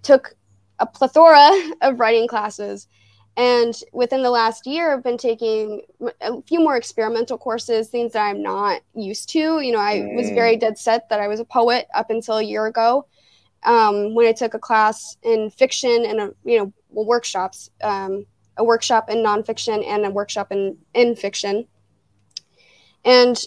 took 0.03 0.35
a 0.79 0.87
plethora 0.87 1.51
of 1.83 2.01
writing 2.01 2.27
classes 2.27 2.89
and 3.37 3.75
within 3.93 4.23
the 4.23 4.31
last 4.31 4.67
year, 4.67 4.93
I've 4.93 5.03
been 5.03 5.17
taking 5.17 5.83
a 6.21 6.43
few 6.43 6.61
more 6.61 6.77
experimental 6.77 7.39
courses, 7.39 7.89
things 7.89 8.13
that 8.13 8.27
I'm 8.27 8.43
not 8.43 8.83
used 8.95 9.31
to. 9.31 9.61
You 9.61 9.73
know, 9.73 9.81
I 9.81 10.01
mm. 10.01 10.17
was 10.17 10.29
very 10.31 10.57
dead 10.57 10.77
set 10.77 11.09
that 11.09 11.21
I 11.21 11.29
was 11.29 11.41
a 11.41 11.45
poet 11.45 11.87
up 11.95 12.11
until 12.11 12.37
a 12.37 12.43
year 12.43 12.67
ago 12.67 13.07
um, 13.63 14.15
when 14.15 14.27
I 14.27 14.33
took 14.33 14.53
a 14.53 14.59
class 14.59 15.17
in 15.23 15.49
fiction 15.49 16.05
and, 16.07 16.21
a, 16.21 16.35
you 16.45 16.59
know, 16.59 16.73
workshops, 16.91 17.71
um, 17.83 18.27
a 18.59 18.65
workshop 18.65 19.09
in 19.09 19.19
nonfiction 19.19 19.83
and 19.87 20.05
a 20.05 20.11
workshop 20.11 20.53
in, 20.53 20.77
in 20.93 21.17
fiction. 21.17 21.67
And 23.07 23.43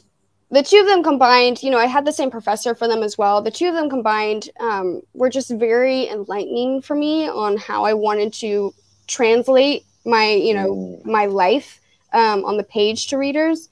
the 0.52 0.64
two 0.64 0.78
of 0.78 0.86
them 0.86 1.04
combined, 1.04 1.64
you 1.64 1.72
know, 1.72 1.80
I 1.80 1.88
had 1.88 2.06
the 2.06 2.12
same 2.12 2.30
professor 2.30 2.76
for 2.76 2.88
them 2.88 3.04
as 3.04 3.18
well. 3.18 3.42
The 3.42 3.52
two 3.52 3.68
of 3.68 3.74
them 3.74 3.90
combined 3.90 4.50
um, 4.60 5.02
were 5.14 5.30
just 5.30 5.50
very 5.52 6.08
enlightening 6.10 6.82
for 6.82 6.96
me 6.96 7.28
on 7.28 7.58
how 7.58 7.84
I 7.84 7.94
wanted 7.94 8.34
to 8.34 8.74
translate 9.08 9.86
my 10.06 10.30
you 10.30 10.54
know 10.54 10.76
mm. 10.76 11.06
my 11.06 11.26
life 11.26 11.82
um, 12.14 12.46
on 12.46 12.58
the 12.58 12.64
page 12.64 13.08
to 13.08 13.18
readers. 13.18 13.70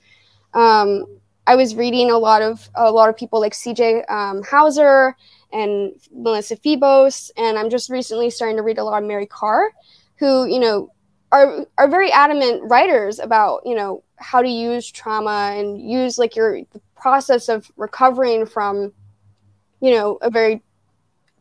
Um, 0.53 1.05
I 1.45 1.55
was 1.55 1.75
reading 1.75 2.11
a 2.11 2.17
lot 2.17 2.41
of 2.41 2.69
a 2.75 2.91
lot 2.91 3.09
of 3.09 3.17
people 3.17 3.39
like 3.39 3.53
C.J. 3.53 4.03
Um, 4.05 4.43
Hauser 4.43 5.15
and 5.51 5.93
Melissa 6.11 6.57
Febos, 6.57 7.31
and 7.37 7.57
I'm 7.57 7.69
just 7.69 7.89
recently 7.89 8.29
starting 8.29 8.57
to 8.57 8.63
read 8.63 8.79
a 8.79 8.83
lot 8.83 9.01
of 9.01 9.07
Mary 9.07 9.27
Karr, 9.27 9.71
who 10.17 10.45
you 10.45 10.59
know 10.59 10.91
are 11.31 11.65
are 11.77 11.87
very 11.87 12.11
adamant 12.11 12.61
writers 12.69 13.19
about 13.19 13.61
you 13.65 13.75
know 13.75 14.03
how 14.23 14.41
to 14.41 14.47
use 14.47 14.89
trauma 14.89 15.53
and 15.55 15.79
use 15.79 16.17
like 16.17 16.35
your 16.35 16.61
process 16.95 17.49
of 17.49 17.69
recovering 17.75 18.45
from 18.45 18.93
you 19.81 19.91
know 19.91 20.17
a 20.21 20.29
very 20.29 20.63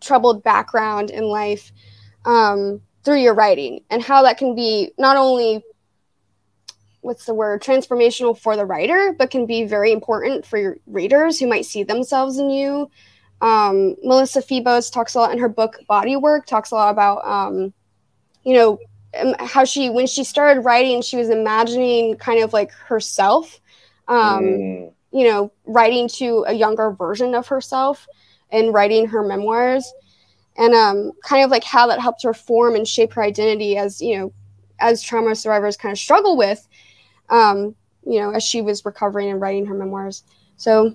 troubled 0.01 0.43
background 0.43 1.11
in 1.11 1.25
life 1.25 1.73
um, 2.25 2.81
through 3.05 3.21
your 3.21 3.35
writing 3.35 3.81
and 3.91 4.03
how 4.03 4.23
that 4.23 4.37
can 4.37 4.55
be 4.55 4.93
not 4.99 5.17
only 5.17 5.63
what's 7.01 7.25
the 7.25 7.35
word 7.35 7.63
transformational 7.63 8.37
for 8.37 8.57
the 8.57 8.67
writer 8.67 9.15
but 9.17 9.31
can 9.31 9.47
be 9.47 9.65
very 9.65 9.93
important 9.93 10.45
for 10.45 10.59
your 10.59 10.77
readers 10.87 11.39
who 11.39 11.47
might 11.47 11.65
see 11.65 11.83
themselves 11.83 12.39
in 12.39 12.51
you. 12.51 12.91
Um, 13.41 13.97
melissa 14.03 14.41
febos 14.41 14.93
talks 14.93 15.15
a 15.15 15.19
lot 15.19 15.33
in 15.33 15.39
her 15.39 15.49
book 15.49 15.79
body 15.89 16.17
work 16.17 16.47
talks 16.47 16.71
a 16.71 16.75
lot 16.75 16.91
about 16.91 17.25
um, 17.25 17.73
you 18.45 18.55
know 18.55 18.79
um, 19.19 19.35
how 19.39 19.65
she 19.65 19.91
when 19.91 20.07
she 20.07 20.25
started 20.25 20.61
writing 20.61 21.03
she 21.03 21.17
was 21.17 21.29
imagining 21.29 22.17
kind 22.17 22.43
of 22.43 22.53
like 22.53 22.73
herself 22.73 23.61
um, 24.09 24.45
mm. 24.45 24.93
you 25.13 25.25
know 25.25 25.53
writing 25.67 26.09
to 26.09 26.45
a 26.49 26.53
younger 26.53 26.91
version 26.91 27.35
of 27.35 27.47
herself 27.47 28.07
and 28.51 28.73
writing 28.73 29.07
her 29.07 29.23
memoirs 29.23 29.93
and 30.57 30.75
um, 30.75 31.13
kind 31.25 31.45
of 31.45 31.51
like 31.51 31.65
how 31.65 31.87
that 31.87 32.01
helped 32.01 32.23
her 32.23 32.35
form 32.35 32.75
and 32.75 32.87
shape 32.87 33.13
her 33.13 33.23
identity 33.23 33.77
as 33.77 34.01
you 34.01 34.19
know 34.19 34.33
as 34.81 35.03
trauma 35.03 35.35
survivors 35.35 35.77
kind 35.77 35.93
of 35.93 35.99
struggle 35.99 36.37
with 36.37 36.67
um, 37.31 37.75
you 38.07 38.21
know 38.21 38.31
as 38.31 38.43
she 38.43 38.61
was 38.61 38.85
recovering 38.85 39.31
and 39.31 39.41
writing 39.41 39.67
her 39.67 39.75
memoirs 39.75 40.25
so 40.57 40.95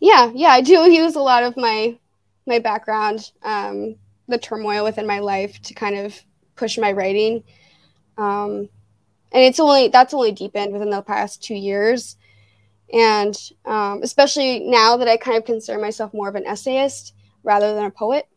yeah 0.00 0.30
yeah 0.34 0.48
i 0.48 0.60
do 0.60 0.72
use 0.90 1.14
a 1.14 1.20
lot 1.20 1.42
of 1.42 1.56
my 1.56 1.96
my 2.46 2.58
background 2.58 3.30
um, 3.42 3.94
the 4.28 4.38
turmoil 4.38 4.84
within 4.84 5.06
my 5.06 5.18
life 5.18 5.60
to 5.62 5.74
kind 5.74 5.96
of 5.96 6.20
push 6.62 6.78
my 6.78 6.92
writing 6.92 7.42
um, 8.18 8.68
and 9.32 9.42
it's 9.42 9.60
only 9.60 9.88
that's 9.88 10.14
only 10.14 10.32
deepened 10.32 10.72
within 10.72 10.90
the 10.90 11.02
past 11.02 11.42
two 11.42 11.54
years 11.54 12.16
and 12.92 13.36
um, 13.64 14.00
especially 14.02 14.60
now 14.60 14.96
that 14.96 15.08
i 15.08 15.16
kind 15.16 15.36
of 15.36 15.44
consider 15.44 15.78
myself 15.78 16.12
more 16.14 16.28
of 16.28 16.34
an 16.34 16.46
essayist 16.46 17.14
rather 17.42 17.74
than 17.74 17.84
a 17.84 17.90
poet. 17.90 18.28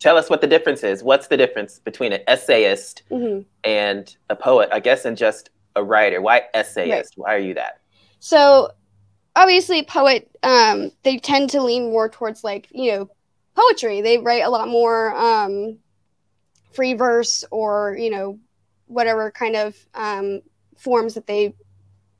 Tell 0.00 0.16
us 0.16 0.28
what 0.28 0.40
the 0.40 0.46
difference 0.46 0.82
is. 0.82 1.02
What's 1.02 1.28
the 1.28 1.36
difference 1.36 1.78
between 1.78 2.12
an 2.12 2.20
essayist 2.26 3.02
mm-hmm. 3.10 3.42
and 3.62 4.14
a 4.28 4.36
poet? 4.36 4.68
I 4.72 4.80
guess, 4.80 5.04
and 5.04 5.16
just 5.16 5.50
a 5.76 5.82
writer. 5.82 6.20
Why 6.20 6.42
essayist? 6.52 7.16
Right. 7.16 7.24
Why 7.24 7.34
are 7.34 7.38
you 7.38 7.54
that? 7.54 7.80
So, 8.18 8.70
obviously, 9.36 9.82
poet. 9.84 10.30
Um, 10.42 10.90
they 11.04 11.18
tend 11.18 11.50
to 11.50 11.62
lean 11.62 11.90
more 11.90 12.08
towards 12.08 12.44
like 12.44 12.68
you 12.70 12.92
know 12.92 13.10
poetry. 13.54 14.00
They 14.00 14.18
write 14.18 14.44
a 14.44 14.50
lot 14.50 14.68
more 14.68 15.14
um, 15.16 15.78
free 16.74 16.94
verse 16.94 17.44
or 17.50 17.96
you 17.98 18.10
know 18.10 18.38
whatever 18.86 19.30
kind 19.30 19.56
of 19.56 19.76
um, 19.94 20.40
forms 20.76 21.14
that 21.14 21.26
they 21.26 21.54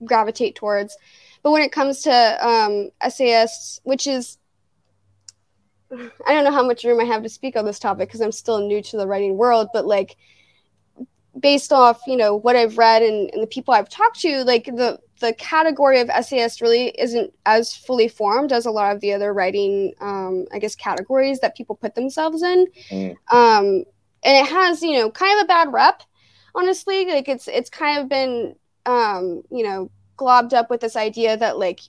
gravitate 0.04 0.54
towards. 0.54 0.96
But 1.42 1.50
when 1.50 1.62
it 1.62 1.73
comes 1.73 2.02
to 2.02 2.46
um, 2.46 2.90
essayists, 3.02 3.80
which 3.84 4.06
is 4.06 4.38
I 6.26 6.32
don't 6.32 6.44
know 6.44 6.50
how 6.50 6.66
much 6.66 6.84
room 6.84 7.00
I 7.00 7.04
have 7.04 7.23
to 7.23 7.28
speak 7.28 7.56
on 7.56 7.64
this 7.64 7.78
topic 7.78 8.08
because 8.08 8.20
I'm 8.20 8.32
still 8.32 8.66
new 8.66 8.82
to 8.82 8.96
the 8.96 9.06
writing 9.06 9.37
world, 9.37 9.68
but 9.73 9.87
like 9.87 10.16
based 11.38 11.73
off, 11.73 12.00
you 12.06 12.16
know, 12.16 12.34
what 12.34 12.56
I've 12.56 12.78
read 12.78 13.02
and, 13.02 13.30
and 13.32 13.42
the 13.42 13.46
people 13.46 13.75
I've 13.75 13.88
talked 13.88 14.20
to, 14.20 14.44
like 14.44 14.64
the 14.66 14.99
the 15.20 15.32
category 15.34 16.00
of 16.00 16.11
essayist 16.11 16.61
really 16.61 16.88
isn't 16.99 17.32
as 17.46 17.75
fully 17.75 18.08
formed 18.08 18.52
as 18.52 18.66
a 18.66 18.70
lot 18.70 18.94
of 18.94 19.00
the 19.00 19.12
other 19.12 19.32
writing, 19.32 19.94
um, 20.00 20.44
I 20.52 20.58
guess, 20.58 20.75
categories 20.75 21.40
that 21.40 21.56
people 21.56 21.76
put 21.76 21.94
themselves 21.94 22.42
in. 22.42 22.66
Mm. 22.90 23.16
Um, 23.30 23.84
and 24.24 24.36
it 24.36 24.50
has, 24.50 24.82
you 24.82 24.92
know, 24.98 25.10
kind 25.10 25.38
of 25.38 25.44
a 25.44 25.48
bad 25.48 25.72
rep, 25.72 26.02
honestly. 26.54 27.06
Like 27.06 27.28
it's 27.28 27.48
it's 27.48 27.70
kind 27.70 28.00
of 28.00 28.08
been, 28.08 28.56
um, 28.86 29.42
you 29.50 29.62
know, 29.62 29.90
globbed 30.16 30.52
up 30.52 30.70
with 30.70 30.80
this 30.80 30.96
idea 30.96 31.36
that 31.36 31.58
like 31.58 31.80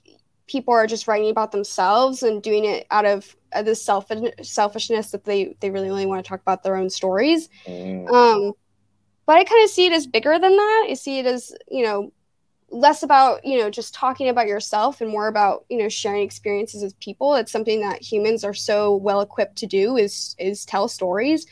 people 0.46 0.72
are 0.72 0.86
just 0.86 1.08
writing 1.08 1.30
about 1.30 1.52
themselves 1.52 2.22
and 2.22 2.42
doing 2.42 2.64
it 2.64 2.86
out 2.90 3.04
of 3.04 3.36
uh, 3.52 3.62
this 3.62 3.82
self 3.82 4.10
selfishness 4.42 5.10
that 5.10 5.24
they 5.24 5.56
they 5.60 5.70
really 5.70 5.90
only 5.90 6.06
want 6.06 6.24
to 6.24 6.28
talk 6.28 6.40
about 6.40 6.62
their 6.62 6.76
own 6.76 6.90
stories. 6.90 7.48
Mm. 7.66 8.08
Um, 8.10 8.52
but 9.26 9.36
I 9.36 9.44
kind 9.44 9.64
of 9.64 9.70
see 9.70 9.86
it 9.86 9.92
as 9.92 10.06
bigger 10.06 10.38
than 10.38 10.56
that. 10.56 10.86
I 10.88 10.94
see 10.94 11.18
it 11.18 11.26
as 11.26 11.52
you 11.68 11.82
know 11.82 12.12
less 12.70 13.02
about 13.04 13.44
you 13.44 13.58
know 13.58 13.70
just 13.70 13.94
talking 13.94 14.28
about 14.28 14.48
yourself 14.48 15.00
and 15.00 15.08
more 15.08 15.28
about 15.28 15.64
you 15.68 15.78
know 15.78 15.88
sharing 15.88 16.22
experiences 16.22 16.82
with 16.82 16.98
people. 17.00 17.34
It's 17.34 17.52
something 17.52 17.80
that 17.80 18.02
humans 18.02 18.44
are 18.44 18.54
so 18.54 18.96
well 18.96 19.20
equipped 19.20 19.56
to 19.56 19.66
do 19.66 19.96
is 19.96 20.36
is 20.38 20.64
tell 20.64 20.88
stories, 20.88 21.46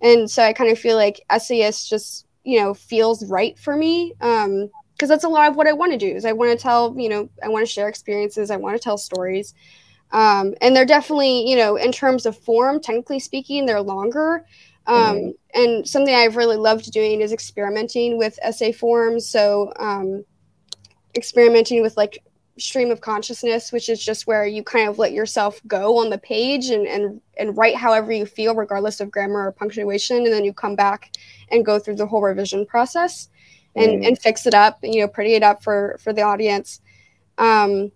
and 0.00 0.30
so 0.30 0.42
I 0.42 0.52
kind 0.52 0.70
of 0.70 0.78
feel 0.78 0.96
like 0.96 1.20
essayist 1.30 1.88
just 1.88 2.26
you 2.44 2.60
know 2.60 2.74
feels 2.74 3.24
right 3.26 3.58
for 3.58 3.76
me. 3.76 4.14
Um, 4.20 4.70
because 4.96 5.10
that's 5.10 5.24
a 5.24 5.28
lot 5.28 5.50
of 5.50 5.56
what 5.56 5.66
I 5.66 5.74
want 5.74 5.92
to 5.92 5.98
do 5.98 6.08
is 6.08 6.24
I 6.24 6.32
want 6.32 6.52
to 6.52 6.62
tell, 6.62 6.94
you 6.98 7.10
know, 7.10 7.28
I 7.44 7.48
want 7.48 7.66
to 7.66 7.70
share 7.70 7.86
experiences, 7.86 8.50
I 8.50 8.56
want 8.56 8.76
to 8.76 8.82
tell 8.82 8.96
stories. 8.96 9.52
Um, 10.12 10.54
and 10.62 10.74
they're 10.74 10.86
definitely, 10.86 11.46
you 11.48 11.56
know, 11.56 11.76
in 11.76 11.92
terms 11.92 12.24
of 12.24 12.38
form, 12.38 12.80
technically 12.80 13.20
speaking, 13.20 13.66
they're 13.66 13.82
longer. 13.82 14.46
Um, 14.86 15.16
mm-hmm. 15.16 15.60
And 15.60 15.86
something 15.86 16.14
I've 16.14 16.36
really 16.36 16.56
loved 16.56 16.90
doing 16.92 17.20
is 17.20 17.32
experimenting 17.32 18.16
with 18.16 18.38
essay 18.40 18.72
forms. 18.72 19.28
So, 19.28 19.72
um, 19.76 20.24
experimenting 21.14 21.82
with 21.82 21.96
like 21.96 22.22
stream 22.58 22.90
of 22.90 23.00
consciousness, 23.00 23.72
which 23.72 23.88
is 23.88 24.02
just 24.02 24.26
where 24.26 24.46
you 24.46 24.62
kind 24.62 24.88
of 24.88 24.98
let 24.98 25.12
yourself 25.12 25.60
go 25.66 25.98
on 25.98 26.10
the 26.10 26.18
page 26.18 26.70
and, 26.70 26.86
and, 26.86 27.20
and 27.38 27.56
write 27.56 27.76
however 27.76 28.12
you 28.12 28.26
feel, 28.26 28.54
regardless 28.54 29.00
of 29.00 29.10
grammar 29.10 29.46
or 29.46 29.52
punctuation. 29.52 30.18
And 30.18 30.32
then 30.32 30.44
you 30.44 30.52
come 30.52 30.76
back 30.76 31.16
and 31.50 31.64
go 31.64 31.78
through 31.78 31.96
the 31.96 32.06
whole 32.06 32.22
revision 32.22 32.64
process 32.66 33.28
and, 33.74 34.02
mm. 34.02 34.06
and 34.06 34.18
fix 34.18 34.46
it 34.46 34.54
up, 34.54 34.78
you 34.82 35.00
know, 35.00 35.08
pretty 35.08 35.34
it 35.34 35.42
up 35.42 35.62
for, 35.62 35.98
for 36.00 36.12
the 36.12 36.22
audience. 36.22 36.80
Um, 37.38 37.92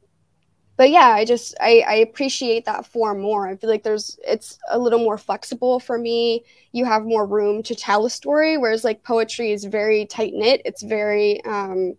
but 0.76 0.88
yeah, 0.88 1.08
I 1.08 1.26
just 1.26 1.54
I, 1.60 1.84
I 1.86 1.94
appreciate 1.96 2.64
that 2.64 2.86
form 2.86 3.20
more. 3.20 3.46
I 3.46 3.56
feel 3.56 3.68
like 3.68 3.82
there's 3.82 4.18
it's 4.26 4.58
a 4.70 4.78
little 4.78 4.98
more 4.98 5.18
flexible 5.18 5.78
for 5.78 5.98
me. 5.98 6.42
You 6.72 6.86
have 6.86 7.04
more 7.04 7.26
room 7.26 7.62
to 7.64 7.74
tell 7.74 8.06
a 8.06 8.10
story, 8.10 8.56
whereas 8.56 8.82
like 8.82 9.02
poetry 9.02 9.52
is 9.52 9.66
very 9.66 10.06
tight 10.06 10.32
knit. 10.32 10.62
It's 10.64 10.82
very 10.82 11.44
um, 11.44 11.96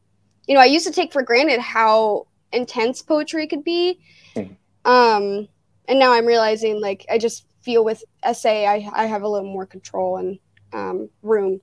you 0.48 0.56
know, 0.56 0.62
I 0.62 0.66
used 0.66 0.88
to 0.88 0.92
take 0.92 1.14
for 1.14 1.22
granted 1.22 1.60
how 1.60 2.26
intense 2.54 3.02
poetry 3.02 3.48
could 3.48 3.64
be. 3.64 4.00
Mm-hmm. 4.36 4.54
Um, 4.90 5.48
and 5.88 6.00
now 6.00 6.14
I'm 6.14 6.26
realizing 6.26 6.82
like 6.82 7.06
I 7.10 7.18
just 7.18 7.46
feel 7.62 7.84
with 7.84 8.04
essay 8.24 8.66
I, 8.66 8.90
I 8.94 9.06
have 9.06 9.22
a 9.22 9.28
little 9.28 9.52
more 9.52 9.66
control 9.66 10.18
and 10.18 10.40
um, 10.74 11.10
room 11.22 11.62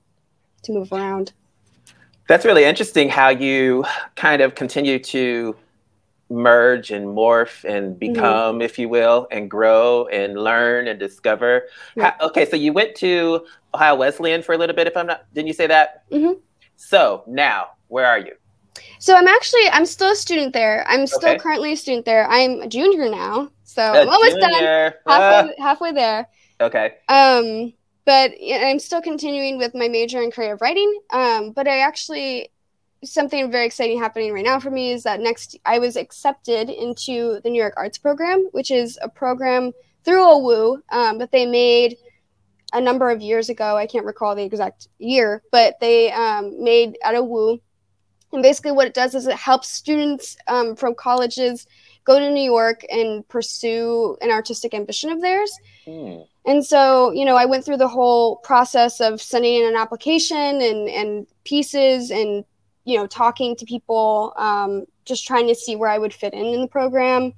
to 0.63 0.71
move 0.71 0.91
around. 0.91 1.33
That's 2.27 2.45
really 2.45 2.63
interesting 2.63 3.09
how 3.09 3.29
you 3.29 3.85
kind 4.15 4.41
of 4.41 4.55
continue 4.55 4.99
to 4.99 5.55
merge 6.29 6.91
and 6.91 7.07
morph 7.07 7.63
and 7.63 7.95
mm-hmm. 7.95 8.13
become, 8.13 8.55
mm-hmm. 8.55 8.61
if 8.61 8.77
you 8.77 8.87
will, 8.87 9.27
and 9.31 9.49
grow 9.49 10.05
and 10.07 10.41
learn 10.41 10.87
and 10.87 10.99
discover. 10.99 11.63
Yeah. 11.95 12.13
How, 12.19 12.27
okay, 12.27 12.47
so 12.47 12.55
you 12.55 12.71
went 12.71 12.95
to 12.97 13.45
Ohio 13.73 13.95
Wesleyan 13.95 14.43
for 14.43 14.53
a 14.53 14.57
little 14.57 14.75
bit, 14.75 14.85
if 14.85 14.95
I'm 14.95 15.07
not, 15.07 15.25
didn't 15.33 15.47
you 15.47 15.53
say 15.53 15.67
that? 15.67 16.09
Mm-hmm. 16.11 16.39
So 16.75 17.23
now, 17.25 17.69
where 17.87 18.05
are 18.05 18.19
you? 18.19 18.33
So 18.99 19.15
I'm 19.15 19.27
actually 19.27 19.67
I'm 19.71 19.85
still 19.85 20.11
a 20.11 20.15
student 20.15 20.53
there. 20.53 20.85
I'm 20.87 21.07
still 21.07 21.29
okay. 21.29 21.39
currently 21.39 21.73
a 21.73 21.77
student 21.77 22.05
there. 22.05 22.27
I'm 22.29 22.61
a 22.61 22.67
junior 22.67 23.09
now, 23.09 23.49
so 23.63 23.81
i 23.81 24.01
I'm 24.01 24.09
almost 24.09 24.39
junior. 24.39 24.49
done. 24.49 24.93
Halfway, 25.07 25.53
ah. 25.57 25.63
halfway 25.63 25.91
there. 25.91 26.29
Okay. 26.61 26.95
Um, 27.07 27.73
but 28.05 28.31
I'm 28.41 28.79
still 28.79 29.01
continuing 29.01 29.57
with 29.57 29.75
my 29.75 29.87
major 29.87 30.21
in 30.21 30.31
creative 30.31 30.61
writing. 30.61 30.99
Um, 31.11 31.51
but 31.51 31.67
I 31.67 31.79
actually 31.79 32.49
something 33.03 33.51
very 33.51 33.65
exciting 33.65 33.99
happening 33.99 34.33
right 34.33 34.43
now 34.43 34.59
for 34.59 34.71
me 34.71 34.91
is 34.91 35.03
that 35.03 35.19
next 35.19 35.57
I 35.65 35.79
was 35.79 35.95
accepted 35.95 36.69
into 36.69 37.39
the 37.43 37.49
New 37.49 37.61
York 37.61 37.75
Arts 37.77 37.97
Program, 37.97 38.49
which 38.51 38.71
is 38.71 38.99
a 39.01 39.09
program 39.09 39.71
through 40.03 40.23
OWU 40.23 40.81
um, 40.89 41.17
that 41.19 41.31
they 41.31 41.45
made 41.45 41.97
a 42.73 42.81
number 42.81 43.09
of 43.09 43.21
years 43.21 43.49
ago. 43.49 43.77
I 43.77 43.87
can't 43.87 44.05
recall 44.05 44.35
the 44.35 44.43
exact 44.43 44.87
year, 44.97 45.43
but 45.51 45.79
they 45.79 46.11
um, 46.11 46.63
made 46.63 46.97
at 47.03 47.15
OWU 47.15 47.61
and 48.31 48.43
basically, 48.43 48.71
what 48.71 48.87
it 48.87 48.93
does 48.93 49.15
is 49.15 49.27
it 49.27 49.35
helps 49.35 49.69
students 49.69 50.37
um, 50.47 50.75
from 50.75 50.95
colleges 50.95 51.65
go 52.03 52.19
to 52.19 52.31
New 52.31 52.43
York 52.43 52.83
and 52.89 53.27
pursue 53.27 54.17
an 54.21 54.31
artistic 54.31 54.73
ambition 54.73 55.09
of 55.11 55.21
theirs. 55.21 55.51
Mm. 55.85 56.25
And 56.45 56.65
so, 56.65 57.11
you 57.11 57.25
know, 57.25 57.35
I 57.35 57.45
went 57.45 57.65
through 57.65 57.77
the 57.77 57.87
whole 57.87 58.37
process 58.37 58.99
of 58.99 59.21
sending 59.21 59.55
in 59.55 59.67
an 59.67 59.75
application 59.75 60.37
and, 60.37 60.89
and 60.89 61.27
pieces 61.43 62.09
and, 62.11 62.43
you 62.85 62.97
know, 62.97 63.05
talking 63.05 63.55
to 63.57 63.65
people, 63.65 64.33
um, 64.37 64.85
just 65.05 65.27
trying 65.27 65.47
to 65.47 65.55
see 65.55 65.75
where 65.75 65.89
I 65.89 65.97
would 65.97 66.13
fit 66.13 66.33
in 66.33 66.45
in 66.45 66.61
the 66.61 66.67
program. 66.67 67.33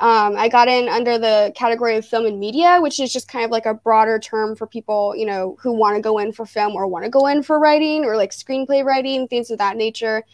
Um, 0.00 0.36
I 0.36 0.48
got 0.48 0.66
in 0.66 0.88
under 0.88 1.18
the 1.18 1.52
category 1.54 1.96
of 1.96 2.04
film 2.04 2.26
and 2.26 2.40
media, 2.40 2.78
which 2.80 2.98
is 2.98 3.12
just 3.12 3.28
kind 3.28 3.44
of 3.44 3.52
like 3.52 3.64
a 3.64 3.74
broader 3.74 4.18
term 4.18 4.56
for 4.56 4.66
people, 4.66 5.14
you 5.16 5.24
know, 5.24 5.56
who 5.60 5.72
want 5.72 5.94
to 5.94 6.02
go 6.02 6.18
in 6.18 6.32
for 6.32 6.44
film 6.44 6.74
or 6.74 6.88
want 6.88 7.04
to 7.04 7.10
go 7.10 7.28
in 7.28 7.44
for 7.44 7.60
writing 7.60 8.04
or 8.04 8.16
like 8.16 8.32
screenplay 8.32 8.84
writing, 8.84 9.28
things 9.28 9.52
of 9.52 9.58
that 9.58 9.76
nature. 9.76 10.24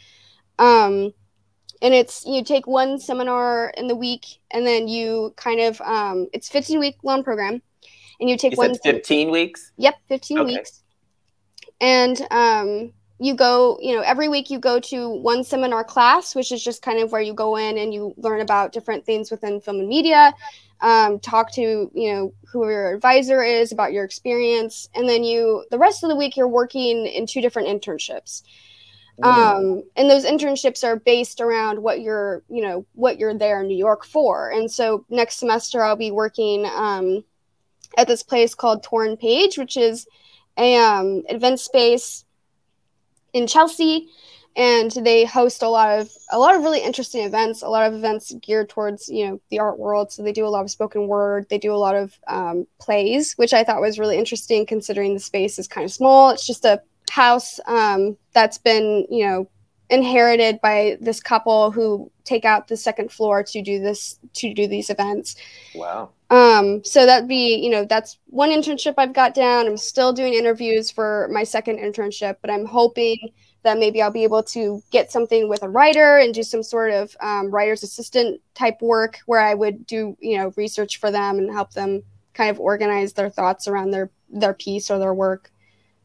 Um, 0.58 1.12
and 1.82 1.94
it's 1.94 2.24
you 2.26 2.42
take 2.42 2.66
one 2.66 2.98
seminar 2.98 3.72
in 3.76 3.86
the 3.86 3.96
week, 3.96 4.26
and 4.50 4.66
then 4.66 4.88
you 4.88 5.34
kind 5.36 5.60
of 5.60 5.80
um, 5.82 6.28
it's 6.32 6.48
15 6.48 6.78
week 6.78 6.96
long 7.02 7.22
program, 7.22 7.60
and 8.18 8.30
you 8.30 8.36
take 8.36 8.52
you 8.52 8.58
one 8.58 8.76
15 8.78 9.30
weeks. 9.30 9.72
Yep, 9.76 9.94
15 10.08 10.38
okay. 10.38 10.54
weeks, 10.54 10.82
and 11.80 12.20
um, 12.30 12.92
you 13.20 13.34
go, 13.34 13.78
you 13.82 13.94
know, 13.94 14.00
every 14.00 14.28
week 14.28 14.48
you 14.48 14.58
go 14.58 14.80
to 14.80 15.10
one 15.10 15.44
seminar 15.44 15.84
class, 15.84 16.34
which 16.34 16.50
is 16.50 16.64
just 16.64 16.80
kind 16.80 16.98
of 16.98 17.12
where 17.12 17.20
you 17.20 17.34
go 17.34 17.56
in 17.56 17.76
and 17.76 17.92
you 17.92 18.14
learn 18.16 18.40
about 18.40 18.72
different 18.72 19.04
things 19.04 19.30
within 19.30 19.60
film 19.60 19.78
and 19.78 19.88
media, 19.88 20.32
um, 20.80 21.20
talk 21.20 21.52
to, 21.52 21.90
you 21.92 22.12
know, 22.12 22.32
who 22.50 22.66
your 22.66 22.94
advisor 22.94 23.42
is 23.42 23.72
about 23.72 23.92
your 23.92 24.04
experience. 24.04 24.88
And 24.94 25.06
then 25.06 25.22
you, 25.22 25.66
the 25.70 25.78
rest 25.78 26.02
of 26.02 26.08
the 26.08 26.16
week, 26.16 26.34
you're 26.34 26.48
working 26.48 27.04
in 27.06 27.26
two 27.26 27.42
different 27.42 27.68
internships. 27.68 28.42
Um, 29.22 29.82
and 29.96 30.08
those 30.08 30.24
internships 30.24 30.82
are 30.82 30.96
based 30.96 31.42
around 31.42 31.82
what 31.82 32.00
you're, 32.00 32.42
you 32.48 32.62
know, 32.62 32.86
what 32.94 33.18
you're 33.18 33.34
there 33.34 33.60
in 33.60 33.66
New 33.66 33.76
York 33.76 34.06
for. 34.06 34.48
And 34.48 34.70
so 34.70 35.04
next 35.10 35.36
semester, 35.36 35.84
I'll 35.84 35.94
be 35.94 36.10
working 36.10 36.64
um, 36.64 37.22
at 37.98 38.08
this 38.08 38.22
place 38.22 38.54
called 38.54 38.82
Torn 38.82 39.18
Page, 39.18 39.58
which 39.58 39.76
is 39.76 40.06
a 40.56 40.76
um, 40.76 41.22
event 41.28 41.60
space 41.60 42.24
in 43.32 43.46
Chelsea, 43.46 44.08
and 44.56 44.90
they 44.90 45.24
host 45.24 45.62
a 45.62 45.68
lot 45.68 45.98
of 45.98 46.10
a 46.30 46.38
lot 46.38 46.56
of 46.56 46.62
really 46.62 46.82
interesting 46.82 47.24
events. 47.24 47.62
A 47.62 47.68
lot 47.68 47.86
of 47.86 47.94
events 47.94 48.34
geared 48.40 48.68
towards 48.68 49.08
you 49.08 49.26
know 49.26 49.40
the 49.50 49.58
art 49.58 49.78
world. 49.78 50.12
So 50.12 50.22
they 50.22 50.32
do 50.32 50.46
a 50.46 50.48
lot 50.48 50.64
of 50.64 50.70
spoken 50.70 51.06
word. 51.06 51.46
They 51.48 51.58
do 51.58 51.72
a 51.72 51.76
lot 51.76 51.94
of 51.94 52.18
um, 52.26 52.66
plays, 52.80 53.34
which 53.34 53.52
I 53.52 53.64
thought 53.64 53.80
was 53.80 53.98
really 53.98 54.18
interesting 54.18 54.66
considering 54.66 55.14
the 55.14 55.20
space 55.20 55.58
is 55.58 55.68
kind 55.68 55.84
of 55.84 55.92
small. 55.92 56.30
It's 56.30 56.46
just 56.46 56.64
a 56.64 56.82
house 57.10 57.58
um, 57.66 58.16
that's 58.32 58.58
been 58.58 59.06
you 59.10 59.26
know 59.26 59.48
inherited 59.90 60.60
by 60.60 60.96
this 61.00 61.20
couple 61.20 61.70
who 61.70 62.10
take 62.24 62.44
out 62.44 62.68
the 62.68 62.76
second 62.76 63.10
floor 63.10 63.42
to 63.42 63.60
do 63.60 63.80
this 63.80 64.18
to 64.34 64.54
do 64.54 64.66
these 64.66 64.88
events. 64.88 65.36
Wow. 65.74 66.10
Um, 66.30 66.84
so 66.84 67.06
that'd 67.06 67.28
be, 67.28 67.56
you 67.56 67.70
know, 67.70 67.84
that's 67.84 68.18
one 68.26 68.50
internship 68.50 68.94
I've 68.96 69.12
got 69.12 69.34
down. 69.34 69.66
I'm 69.66 69.76
still 69.76 70.12
doing 70.12 70.34
interviews 70.34 70.90
for 70.90 71.28
my 71.32 71.42
second 71.42 71.78
internship, 71.78 72.36
but 72.40 72.50
I'm 72.50 72.64
hoping 72.64 73.18
that 73.62 73.78
maybe 73.78 74.00
I'll 74.00 74.12
be 74.12 74.24
able 74.24 74.44
to 74.44 74.80
get 74.90 75.10
something 75.10 75.48
with 75.48 75.62
a 75.62 75.68
writer 75.68 76.18
and 76.18 76.32
do 76.32 76.42
some 76.42 76.62
sort 76.62 76.92
of 76.92 77.14
um, 77.20 77.50
writer's 77.50 77.82
assistant 77.82 78.40
type 78.54 78.80
work 78.80 79.18
where 79.26 79.40
I 79.40 79.54
would 79.54 79.86
do, 79.86 80.16
you 80.20 80.38
know, 80.38 80.52
research 80.56 80.98
for 80.98 81.10
them 81.10 81.38
and 81.38 81.52
help 81.52 81.72
them 81.72 82.02
kind 82.32 82.48
of 82.48 82.60
organize 82.60 83.12
their 83.12 83.28
thoughts 83.28 83.66
around 83.66 83.90
their 83.90 84.10
their 84.30 84.54
piece 84.54 84.90
or 84.90 84.98
their 84.98 85.12
work. 85.12 85.50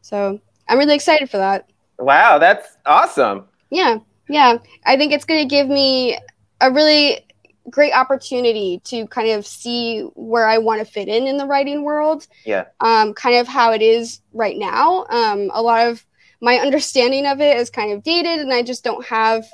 So 0.02 0.40
I'm 0.68 0.80
really 0.80 0.96
excited 0.96 1.30
for 1.30 1.38
that. 1.38 1.70
Wow, 2.00 2.40
that's 2.40 2.78
awesome. 2.86 3.46
Yeah, 3.70 4.00
yeah. 4.30 4.58
I 4.86 4.98
think 4.98 5.14
it's 5.14 5.26
going 5.26 5.42
to 5.42 5.50
give 5.50 5.68
me 5.68 6.18
a 6.62 6.72
really 6.72 7.26
great 7.70 7.94
opportunity 7.94 8.80
to 8.86 9.08
kind 9.08 9.32
of 9.32 9.46
see 9.46 10.02
where 10.16 10.48
I 10.48 10.58
want 10.60 10.80
to 10.80 10.86
fit 10.86 11.08
in 11.08 11.28
in 11.28 11.38
the 11.38 11.46
writing 11.46 11.84
world. 11.84 12.28
Yeah. 12.46 12.66
Um, 12.80 13.14
kind 13.14 13.38
of 13.38 13.48
how 13.48 13.72
it 13.72 13.82
is 13.82 14.22
right 14.34 14.58
now. 14.58 15.06
Um, 15.10 15.50
a 15.54 15.62
lot 15.62 15.88
of 15.88 16.06
my 16.42 16.58
understanding 16.58 17.26
of 17.26 17.42
it 17.42 17.58
is 17.58 17.70
kind 17.70 17.92
of 17.92 18.04
dated, 18.04 18.40
and 18.40 18.54
I 18.54 18.62
just 18.62 18.84
don't 18.84 19.06
have 19.06 19.46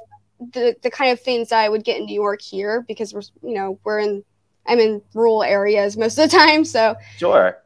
the 0.54 0.76
the 0.82 0.90
kind 0.90 1.12
of 1.12 1.20
things 1.20 1.52
I 1.52 1.70
would 1.70 1.84
get 1.84 2.00
in 2.00 2.06
New 2.06 2.16
York 2.16 2.42
here 2.42 2.84
because 2.88 3.14
we're 3.14 3.22
you 3.44 3.54
know 3.54 3.80
we're 3.84 4.00
in 4.00 4.24
I'm 4.66 4.80
in 4.80 5.02
rural 5.14 5.44
areas 5.44 5.98
most 5.98 6.18
of 6.18 6.30
the 6.30 6.38
time. 6.38 6.66
So 6.66 6.96
sure. 7.18 7.58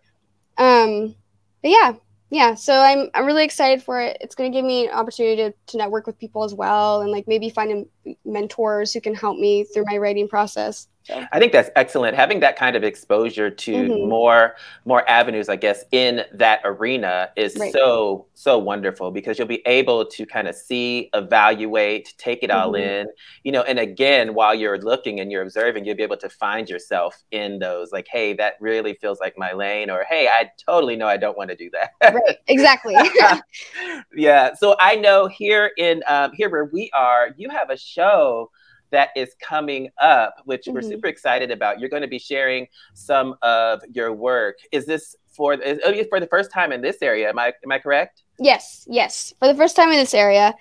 Um, 0.57 1.15
but 1.61 1.71
yeah, 1.71 1.93
yeah 2.29 2.55
so 2.55 2.79
i'm 2.79 3.09
i'm 3.13 3.25
really 3.25 3.45
excited 3.45 3.83
for 3.83 4.01
it. 4.01 4.17
It's 4.21 4.35
going 4.35 4.51
to 4.51 4.55
give 4.57 4.65
me 4.65 4.87
an 4.87 4.93
opportunity 4.93 5.35
to, 5.37 5.53
to 5.67 5.77
network 5.77 6.07
with 6.07 6.17
people 6.17 6.43
as 6.43 6.53
well 6.53 7.01
and 7.01 7.11
like 7.11 7.27
maybe 7.27 7.49
find 7.49 7.85
mentors 8.25 8.93
who 8.93 9.01
can 9.01 9.15
help 9.15 9.37
me 9.37 9.63
through 9.63 9.85
my 9.85 9.97
writing 9.97 10.27
process 10.27 10.87
so. 11.05 11.23
I 11.31 11.37
think 11.37 11.51
that's 11.51 11.69
excellent. 11.75 12.15
Having 12.15 12.39
that 12.39 12.55
kind 12.55 12.75
of 12.75 12.83
exposure 12.83 13.51
to 13.51 13.71
mm-hmm. 13.71 14.09
more 14.09 14.55
more 14.85 15.07
avenues, 15.07 15.49
I 15.49 15.55
guess, 15.55 15.85
in 15.91 16.23
that 16.33 16.61
arena 16.63 17.29
is 17.35 17.55
right. 17.57 17.71
so 17.71 18.25
so 18.33 18.57
wonderful 18.57 19.11
because 19.11 19.37
you'll 19.37 19.47
be 19.47 19.61
able 19.67 20.07
to 20.07 20.25
kind 20.25 20.47
of 20.47 20.55
see, 20.55 21.11
evaluate, 21.13 22.15
take 22.17 22.41
it 22.41 22.49
mm-hmm. 22.49 22.59
all 22.59 22.73
in, 22.73 23.05
you 23.43 23.51
know. 23.51 23.61
And 23.61 23.77
again, 23.77 24.33
while 24.33 24.55
you're 24.55 24.79
looking 24.79 25.19
and 25.19 25.31
you're 25.31 25.43
observing, 25.43 25.85
you'll 25.85 25.95
be 25.95 26.01
able 26.01 26.17
to 26.17 26.29
find 26.29 26.67
yourself 26.67 27.23
in 27.29 27.59
those, 27.59 27.91
like, 27.91 28.07
hey, 28.09 28.33
that 28.33 28.55
really 28.59 28.95
feels 28.95 29.19
like 29.19 29.37
my 29.37 29.53
lane, 29.53 29.91
or 29.91 30.05
hey, 30.09 30.27
I 30.27 30.49
totally 30.65 30.95
know 30.95 31.07
I 31.07 31.17
don't 31.17 31.37
want 31.37 31.51
to 31.51 31.55
do 31.55 31.69
that. 31.71 32.15
right. 32.15 32.37
Exactly. 32.47 32.95
yeah. 34.15 34.55
So 34.55 34.75
I 34.79 34.95
know 34.95 35.27
here 35.27 35.71
in 35.77 36.01
um, 36.07 36.31
here 36.33 36.49
where 36.49 36.65
we 36.65 36.89
are, 36.95 37.29
you 37.37 37.49
have 37.49 37.69
a 37.69 37.77
show 37.77 38.49
that 38.91 39.09
is 39.15 39.35
coming 39.41 39.89
up, 40.01 40.35
which 40.45 40.63
mm-hmm. 40.63 40.73
we're 40.73 40.81
super 40.81 41.07
excited 41.07 41.51
about. 41.51 41.79
You're 41.79 41.89
going 41.89 42.01
to 42.01 42.07
be 42.07 42.19
sharing 42.19 42.67
some 42.93 43.35
of 43.41 43.81
your 43.91 44.13
work. 44.13 44.57
Is 44.71 44.85
this 44.85 45.15
for 45.27 45.53
is 45.53 46.07
for 46.07 46.19
the 46.19 46.27
first 46.27 46.51
time 46.51 46.71
in 46.71 46.81
this 46.81 47.01
area? 47.01 47.29
Am 47.29 47.39
I 47.39 47.53
am 47.63 47.71
I 47.71 47.79
correct? 47.79 48.23
Yes, 48.39 48.85
yes, 48.89 49.33
for 49.39 49.47
the 49.47 49.55
first 49.55 49.75
time 49.75 49.89
in 49.89 49.97
this 49.97 50.13
area. 50.13 50.53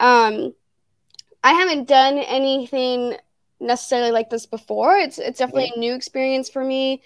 Um, 0.00 0.54
I 1.42 1.52
haven't 1.52 1.88
done 1.88 2.18
anything 2.18 3.16
necessarily 3.60 4.10
like 4.10 4.30
this 4.30 4.46
before. 4.46 4.96
It's 4.96 5.18
it's 5.18 5.38
definitely 5.38 5.72
a 5.74 5.78
new 5.78 5.94
experience 5.94 6.48
for 6.48 6.64
me. 6.64 7.02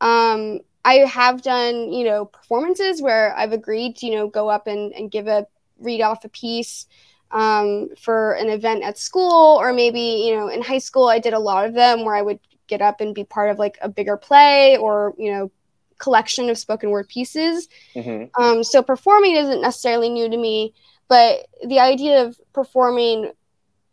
Um, 0.00 0.60
I 0.84 0.94
have 0.94 1.42
done 1.42 1.92
you 1.92 2.04
know 2.04 2.24
performances 2.26 3.02
where 3.02 3.36
I've 3.36 3.52
agreed 3.52 3.96
to 3.96 4.06
you 4.06 4.14
know 4.14 4.28
go 4.28 4.48
up 4.48 4.66
and, 4.66 4.92
and 4.92 5.10
give 5.10 5.26
a 5.26 5.46
read 5.78 6.00
off 6.00 6.24
a 6.24 6.28
piece 6.28 6.86
um, 7.30 7.90
for 8.00 8.32
an 8.32 8.48
event 8.48 8.82
at 8.82 8.98
school, 8.98 9.58
or 9.60 9.72
maybe, 9.72 10.24
you 10.26 10.34
know, 10.34 10.48
in 10.48 10.62
high 10.62 10.78
school, 10.78 11.08
I 11.08 11.18
did 11.18 11.34
a 11.34 11.38
lot 11.38 11.66
of 11.66 11.74
them 11.74 12.04
where 12.04 12.14
I 12.14 12.22
would 12.22 12.40
get 12.66 12.82
up 12.82 13.00
and 13.00 13.14
be 13.14 13.24
part 13.24 13.50
of 13.50 13.58
like 13.58 13.78
a 13.80 13.88
bigger 13.88 14.16
play 14.16 14.76
or, 14.76 15.14
you 15.18 15.32
know, 15.32 15.50
collection 15.98 16.48
of 16.48 16.58
spoken 16.58 16.90
word 16.90 17.08
pieces. 17.08 17.68
Mm-hmm. 17.94 18.42
Um, 18.42 18.64
so 18.64 18.82
performing 18.82 19.36
isn't 19.36 19.60
necessarily 19.60 20.08
new 20.08 20.28
to 20.28 20.36
me, 20.36 20.74
but 21.08 21.46
the 21.66 21.80
idea 21.80 22.24
of 22.24 22.40
performing 22.52 23.32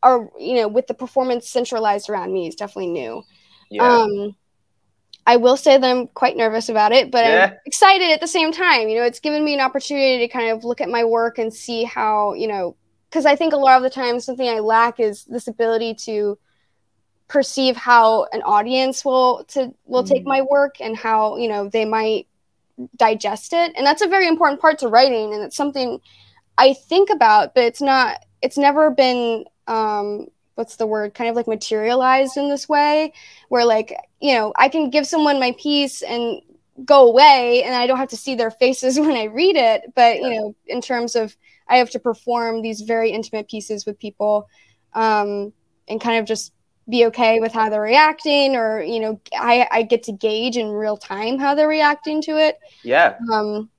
or 0.04 0.30
you 0.40 0.56
know 0.56 0.68
with 0.68 0.88
the 0.88 0.94
performance 0.94 1.50
centralized 1.50 2.10
around 2.10 2.32
me 2.32 2.48
is 2.48 2.56
definitely 2.56 2.92
new. 2.92 3.24
Yeah. 3.70 3.84
Um, 3.84 4.36
I 5.28 5.38
will 5.38 5.58
say 5.58 5.78
that 5.78 5.90
I'm 5.90 6.08
quite 6.08 6.38
nervous 6.38 6.70
about 6.70 6.92
it, 6.92 7.10
but 7.10 7.26
Yeah. 7.26 7.46
I'm 7.46 7.58
excited 7.66 8.12
at 8.12 8.22
the 8.22 8.28
same 8.28 8.52
time. 8.52 8.88
You 8.88 9.00
know, 9.00 9.06
it's 9.06 9.20
given 9.20 9.44
me 9.44 9.56
an 9.56 9.60
opportunity 9.60 10.20
to 10.20 10.32
kind 10.32 10.52
of 10.52 10.64
look 10.64 10.82
at 10.82 10.90
my 10.90 11.04
work 11.04 11.40
and 11.40 11.52
see 11.52 11.84
how, 11.84 12.34
you 12.34 12.48
know, 12.48 12.76
because 13.16 13.26
I 13.26 13.38
think 13.38 13.54
a 13.54 13.58
lot 13.58 13.78
of 13.78 13.84
the 13.84 13.90
time 13.90 14.20
something 14.20 14.46
I 14.46 14.60
lack 14.60 15.00
is 15.00 15.24
this 15.24 15.48
ability 15.48 15.94
to 16.04 16.38
perceive 17.30 17.78
how 17.78 18.26
an 18.34 18.42
audience 18.42 19.06
will 19.06 19.46
to 19.46 19.74
will 19.86 20.04
take 20.04 20.24
Mm. 20.26 20.28
my 20.28 20.42
work 20.42 20.82
and 20.82 20.98
how, 20.98 21.38
you 21.38 21.48
know, 21.48 21.70
they 21.70 21.86
might 21.86 22.28
digest 22.98 23.54
it. 23.54 23.72
And 23.78 23.88
that's 23.88 24.02
a 24.02 24.08
very 24.10 24.28
important 24.28 24.60
part 24.60 24.80
to 24.80 24.90
writing 24.90 25.34
and 25.34 25.42
it's 25.44 25.56
something 25.56 26.02
I 26.58 26.74
think 26.74 27.10
about, 27.10 27.56
but 27.56 27.64
it's 27.64 27.82
not 27.82 28.18
it's 28.42 28.58
never 28.58 28.92
been 28.92 29.46
um 29.68 30.28
what's 30.56 30.76
the 30.76 30.86
word 30.86 31.14
kind 31.14 31.30
of 31.30 31.38
like 31.38 31.48
materialized 31.48 32.36
in 32.36 32.50
this 32.50 32.68
way 32.68 33.14
where 33.48 33.66
like 33.66 33.94
you 34.22 34.34
know 34.34 34.54
i 34.58 34.70
can 34.70 34.90
give 34.90 35.06
someone 35.08 35.40
my 35.40 35.54
piece 35.60 36.02
and 36.02 36.42
go 36.84 37.08
away 37.08 37.64
and 37.64 37.74
i 37.74 37.88
don't 37.88 37.98
have 37.98 38.10
to 38.10 38.18
see 38.18 38.36
their 38.36 38.52
faces 38.52 39.00
when 39.00 39.16
i 39.16 39.24
read 39.24 39.56
it 39.56 39.94
but 39.96 40.18
you 40.18 40.30
know 40.30 40.56
in 40.68 40.82
terms 40.82 41.16
of 41.16 41.36
i 41.70 41.78
have 41.78 41.90
to 41.90 42.00
perform 42.00 42.62
these 42.62 42.82
very 42.82 43.12
intimate 43.12 43.48
pieces 43.48 43.86
with 43.86 43.98
people 44.00 44.48
um, 44.94 45.52
and 45.88 46.02
kind 46.02 46.18
of 46.20 46.26
just 46.26 46.54
be 46.88 47.06
okay 47.06 47.40
with 47.40 47.52
how 47.52 47.70
they're 47.70 47.82
reacting 47.82 48.56
or 48.56 48.82
you 48.82 49.00
know 49.00 49.20
i 49.38 49.68
i 49.72 49.82
get 49.82 50.04
to 50.04 50.12
gauge 50.12 50.58
in 50.58 50.68
real 50.68 50.98
time 50.98 51.40
how 51.40 51.56
they're 51.56 51.68
reacting 51.68 52.22
to 52.22 52.38
it 52.38 52.60
yeah. 52.84 53.16
um 53.32 53.70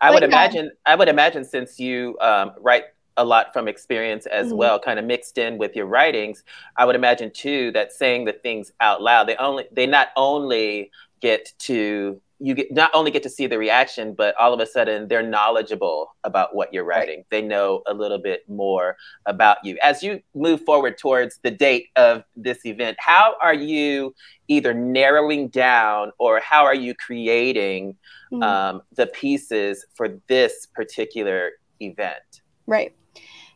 I 0.00 0.10
would 0.10 0.22
yeah. 0.22 0.28
imagine. 0.28 0.70
I 0.84 0.94
would 0.96 1.08
imagine 1.08 1.44
since 1.44 1.80
you 1.80 2.18
um, 2.20 2.52
write 2.60 2.84
a 3.16 3.24
lot 3.24 3.52
from 3.52 3.68
experience 3.68 4.26
as 4.26 4.52
Mhm. 4.52 4.56
well, 4.56 4.78
kind 4.78 4.98
of 4.98 5.04
mixed 5.04 5.38
in 5.38 5.56
with 5.56 5.74
your 5.76 5.86
writings. 5.86 6.42
I 6.76 6.84
would 6.84 6.96
imagine 6.96 7.30
too 7.30 7.70
that 7.72 7.92
saying 7.92 8.24
the 8.26 8.32
things 8.32 8.72
out 8.80 9.00
loud, 9.00 9.28
they 9.28 9.36
only 9.36 9.66
they 9.72 9.86
not 9.86 10.08
only 10.16 10.90
get 11.20 11.52
to 11.60 12.20
you 12.40 12.54
get 12.54 12.72
not 12.72 12.90
only 12.94 13.10
get 13.10 13.22
to 13.22 13.30
see 13.30 13.46
the 13.46 13.58
reaction, 13.58 14.14
but 14.14 14.34
all 14.36 14.52
of 14.52 14.60
a 14.60 14.66
sudden 14.66 15.08
they're 15.08 15.22
knowledgeable 15.22 16.14
about 16.24 16.54
what 16.54 16.72
you're 16.72 16.84
Right. 16.84 16.98
writing. 16.98 17.24
They 17.30 17.42
know 17.42 17.82
a 17.86 17.94
little 17.94 18.18
bit 18.18 18.48
more 18.48 18.96
about 19.26 19.58
you. 19.64 19.78
As 19.82 20.02
you 20.02 20.20
move 20.34 20.62
forward 20.62 20.98
towards 20.98 21.38
the 21.42 21.50
date 21.50 21.88
of 21.96 22.24
this 22.36 22.66
event, 22.66 22.96
how 22.98 23.36
are 23.40 23.54
you 23.54 24.14
either 24.48 24.74
narrowing 24.74 25.48
down 25.48 26.12
or 26.18 26.40
how 26.40 26.64
are 26.64 26.74
you 26.74 26.94
creating 26.94 27.96
mhm. 28.32 28.42
um, 28.42 28.82
the 28.94 29.06
pieces 29.06 29.86
for 29.94 30.20
this 30.26 30.66
particular 30.74 31.52
event? 31.80 32.42
Right. 32.66 32.94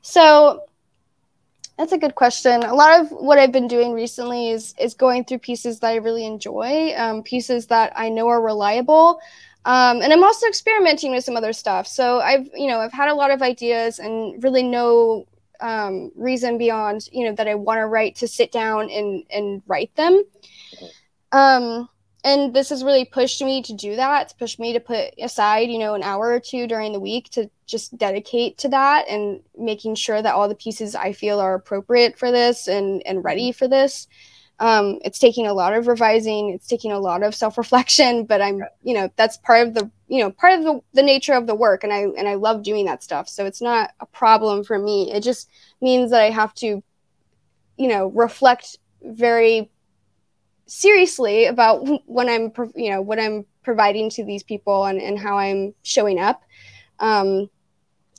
So 0.02 0.64
that's 1.78 1.92
a 1.92 1.98
good 1.98 2.16
question. 2.16 2.64
A 2.64 2.74
lot 2.74 3.00
of 3.00 3.10
what 3.10 3.38
I've 3.38 3.52
been 3.52 3.68
doing 3.68 3.92
recently 3.92 4.50
is 4.50 4.74
is 4.80 4.94
going 4.94 5.24
through 5.24 5.38
pieces 5.38 5.78
that 5.78 5.88
I 5.88 5.96
really 5.96 6.26
enjoy, 6.26 6.92
um, 6.96 7.22
pieces 7.22 7.68
that 7.68 7.92
I 7.94 8.08
know 8.08 8.26
are 8.26 8.42
reliable, 8.42 9.20
um, 9.64 10.02
and 10.02 10.12
I'm 10.12 10.24
also 10.24 10.46
experimenting 10.48 11.12
with 11.12 11.24
some 11.24 11.36
other 11.36 11.52
stuff. 11.52 11.86
So 11.86 12.20
I've 12.20 12.48
you 12.54 12.66
know 12.66 12.80
I've 12.80 12.92
had 12.92 13.08
a 13.08 13.14
lot 13.14 13.30
of 13.30 13.42
ideas 13.42 14.00
and 14.00 14.42
really 14.42 14.64
no 14.64 15.26
um, 15.60 16.10
reason 16.16 16.58
beyond 16.58 17.08
you 17.12 17.24
know 17.24 17.34
that 17.34 17.46
I 17.46 17.54
want 17.54 17.78
to 17.78 17.86
write 17.86 18.16
to 18.16 18.28
sit 18.28 18.50
down 18.50 18.90
and 18.90 19.24
and 19.30 19.62
write 19.68 19.94
them. 19.94 20.24
Um, 21.30 21.88
and 22.24 22.52
this 22.52 22.70
has 22.70 22.82
really 22.82 23.04
pushed 23.04 23.40
me 23.40 23.62
to 23.62 23.72
do 23.72 23.94
that. 23.94 24.22
It's 24.22 24.32
pushed 24.32 24.58
me 24.58 24.72
to 24.72 24.80
put 24.80 25.14
aside, 25.22 25.70
you 25.70 25.78
know, 25.78 25.94
an 25.94 26.02
hour 26.02 26.32
or 26.32 26.40
two 26.40 26.66
during 26.66 26.92
the 26.92 26.98
week 26.98 27.30
to 27.30 27.48
just 27.68 27.96
dedicate 27.96 28.58
to 28.58 28.68
that 28.70 29.08
and 29.08 29.40
making 29.56 29.94
sure 29.94 30.20
that 30.20 30.34
all 30.34 30.48
the 30.48 30.54
pieces 30.54 30.96
I 30.96 31.12
feel 31.12 31.38
are 31.38 31.54
appropriate 31.54 32.18
for 32.18 32.32
this 32.32 32.66
and 32.66 33.02
and 33.06 33.22
ready 33.22 33.52
for 33.52 33.68
this. 33.68 34.08
Um, 34.60 34.98
it's 35.04 35.20
taking 35.20 35.46
a 35.46 35.54
lot 35.54 35.74
of 35.74 35.86
revising. 35.86 36.50
It's 36.50 36.66
taking 36.66 36.90
a 36.90 36.98
lot 36.98 37.22
of 37.22 37.34
self 37.34 37.58
reflection, 37.58 38.24
but 38.26 38.40
I'm, 38.40 38.62
you 38.82 38.94
know, 38.94 39.10
that's 39.16 39.36
part 39.36 39.68
of 39.68 39.74
the, 39.74 39.90
you 40.08 40.22
know, 40.22 40.30
part 40.30 40.58
of 40.58 40.64
the, 40.64 40.80
the 40.94 41.02
nature 41.02 41.34
of 41.34 41.46
the 41.46 41.54
work, 41.54 41.84
and 41.84 41.92
I 41.92 42.00
and 42.00 42.26
I 42.26 42.34
love 42.34 42.62
doing 42.62 42.86
that 42.86 43.02
stuff. 43.02 43.28
So 43.28 43.46
it's 43.46 43.62
not 43.62 43.92
a 44.00 44.06
problem 44.06 44.64
for 44.64 44.78
me. 44.78 45.12
It 45.12 45.22
just 45.22 45.48
means 45.80 46.10
that 46.10 46.22
I 46.22 46.30
have 46.30 46.54
to, 46.54 46.82
you 47.76 47.88
know, 47.88 48.08
reflect 48.08 48.78
very 49.02 49.70
seriously 50.66 51.44
about 51.44 51.86
when 52.06 52.28
I'm, 52.28 52.52
you 52.74 52.90
know, 52.90 53.02
what 53.02 53.20
I'm 53.20 53.44
providing 53.62 54.10
to 54.10 54.24
these 54.24 54.42
people 54.42 54.86
and, 54.86 55.00
and 55.00 55.18
how 55.18 55.38
I'm 55.38 55.74
showing 55.82 56.18
up. 56.18 56.42
Um, 57.00 57.48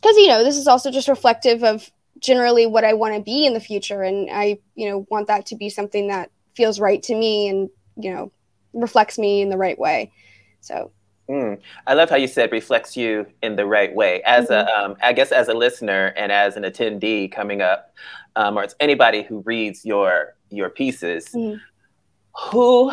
because 0.01 0.15
you 0.17 0.27
know, 0.27 0.43
this 0.43 0.57
is 0.57 0.67
also 0.67 0.91
just 0.91 1.07
reflective 1.07 1.63
of 1.63 1.89
generally 2.19 2.65
what 2.65 2.83
I 2.83 2.93
want 2.93 3.15
to 3.15 3.21
be 3.21 3.45
in 3.45 3.53
the 3.53 3.59
future, 3.59 4.01
and 4.01 4.29
I, 4.31 4.59
you 4.75 4.89
know, 4.89 5.05
want 5.09 5.27
that 5.27 5.45
to 5.47 5.55
be 5.55 5.69
something 5.69 6.07
that 6.07 6.31
feels 6.55 6.79
right 6.79 7.01
to 7.03 7.15
me 7.15 7.47
and 7.47 7.69
you 7.95 8.13
know 8.13 8.31
reflects 8.73 9.17
me 9.17 9.41
in 9.41 9.49
the 9.49 9.57
right 9.57 9.77
way. 9.79 10.11
So 10.61 10.91
Mm. 11.29 11.59
I 11.85 11.93
love 11.93 12.09
how 12.09 12.15
you 12.15 12.27
said 12.27 12.51
reflects 12.51 12.97
you 12.97 13.27
in 13.43 13.55
the 13.55 13.65
right 13.67 13.93
way. 13.93 14.23
As 14.23 14.49
a, 14.49 14.65
Mm-hmm. 14.65 14.81
um, 14.91 14.97
I 15.03 15.13
guess, 15.13 15.31
as 15.31 15.47
a 15.47 15.53
listener 15.53 16.07
and 16.17 16.31
as 16.31 16.57
an 16.57 16.63
attendee 16.63 17.31
coming 17.31 17.61
up, 17.61 17.93
um, 18.35 18.57
or 18.57 18.63
it's 18.63 18.73
anybody 18.79 19.21
who 19.21 19.41
reads 19.41 19.85
your 19.85 20.35
your 20.49 20.71
pieces, 20.71 21.27
Mhm. 21.29 21.59
who 22.51 22.91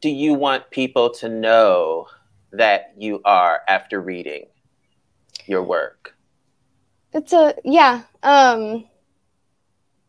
do 0.00 0.08
you 0.08 0.34
want 0.34 0.70
people 0.70 1.10
to 1.10 1.28
know 1.28 2.06
that 2.52 2.92
you 2.96 3.20
are 3.24 3.62
after 3.68 4.00
reading 4.00 4.44
your 5.46 5.62
work? 5.62 6.14
it's 7.14 7.32
a 7.32 7.54
yeah. 7.64 8.02
Um, 8.22 8.84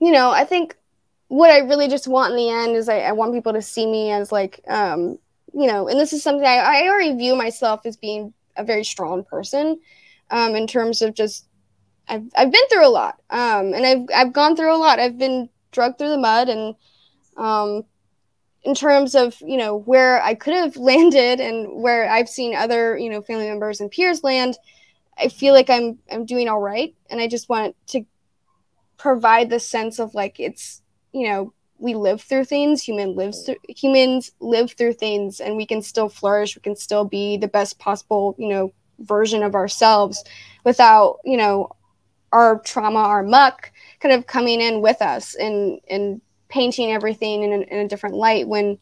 you 0.02 0.12
know, 0.12 0.32
I 0.32 0.44
think 0.44 0.76
what 1.28 1.52
I 1.52 1.60
really 1.60 1.88
just 1.88 2.08
want 2.08 2.32
in 2.32 2.38
the 2.38 2.50
end 2.50 2.76
is 2.76 2.90
I, 2.90 3.00
I 3.00 3.12
want 3.14 3.34
people 3.34 3.54
to 3.54 3.62
see 3.62 3.86
me 3.86 4.12
as 4.12 4.32
like, 4.32 4.60
um, 4.68 5.18
you 5.54 5.68
know, 5.68 5.88
and 5.88 6.00
this 6.00 6.12
is 6.12 6.22
something 6.22 6.46
I, 6.46 6.58
I 6.58 6.88
already 6.88 7.16
view 7.16 7.36
myself 7.36 7.86
as 7.86 7.96
being 7.96 8.34
a 8.58 8.64
very 8.64 8.84
strong 8.84 9.24
person, 9.24 9.80
um, 10.32 10.56
in 10.56 10.68
terms 10.68 11.02
of 11.02 11.14
just 11.14 11.48
I've 12.08 12.24
I've 12.36 12.52
been 12.52 12.68
through 12.70 12.88
a 12.88 12.90
lot, 12.90 13.22
um, 13.30 13.74
and 13.74 13.86
I've 13.86 14.08
I've 14.14 14.34
gone 14.34 14.56
through 14.56 14.76
a 14.76 14.78
lot. 14.78 15.00
I've 15.00 15.18
been 15.18 15.50
drugged 15.72 16.00
through 16.00 16.10
the 16.10 16.18
mud, 16.18 16.50
and 16.50 16.76
um, 17.38 17.84
in 18.64 18.74
terms 18.74 19.14
of 19.14 19.38
you 19.42 19.58
know 19.58 19.78
where 19.78 20.22
I 20.24 20.34
could 20.34 20.56
have 20.56 20.76
landed 20.92 21.40
and 21.40 21.82
where 21.82 22.10
I've 22.10 22.30
seen 22.30 22.56
other 22.56 22.98
you 22.98 23.12
know 23.12 23.22
family 23.22 23.48
members 23.48 23.80
and 23.80 23.92
peers 23.92 24.24
land, 24.24 24.58
I 25.18 25.30
feel 25.30 25.54
like 25.54 25.70
I'm 25.70 26.00
I'm 26.12 26.26
doing 26.26 26.48
all 26.48 26.60
right, 26.60 26.94
and 27.10 27.20
I 27.20 27.28
just 27.28 27.50
want 27.50 27.76
to 27.88 28.06
provide 28.98 29.50
the 29.50 29.60
sense 29.60 30.00
of 30.00 30.14
like 30.16 30.40
it's 30.40 30.82
you 31.12 31.28
know 31.28 31.54
we 31.78 31.94
live 31.94 32.22
through 32.22 32.46
things 32.46 32.82
human 32.82 33.16
lives 33.16 33.46
through 33.46 33.56
humans 33.68 34.32
live 34.40 34.72
through 34.72 34.94
things 34.94 35.40
and 35.40 35.58
we 35.58 35.66
can 35.66 35.82
still 35.82 36.10
flourish. 36.10 36.56
We 36.56 36.62
can 36.62 36.76
still 36.76 37.06
be 37.06 37.38
the 37.38 37.48
best 37.48 37.80
possible 37.80 38.36
you 38.38 38.50
know 38.50 38.74
version 39.00 39.44
of 39.44 39.56
ourselves 39.56 40.24
without 40.64 41.20
you 41.26 41.38
know 41.38 41.70
our 42.32 42.60
trauma 42.60 43.00
our 43.00 43.24
muck 43.24 43.72
kind 44.00 44.14
of 44.14 44.28
coming 44.28 44.62
in 44.62 44.82
with 44.82 45.02
us 45.02 45.36
and 45.36 45.80
and 45.90 46.22
painting 46.48 46.92
everything 46.92 47.44
in 47.44 47.52
a, 47.52 47.58
in 47.74 47.86
a 47.86 47.88
different 47.88 48.16
light 48.16 48.48
when 48.48 48.78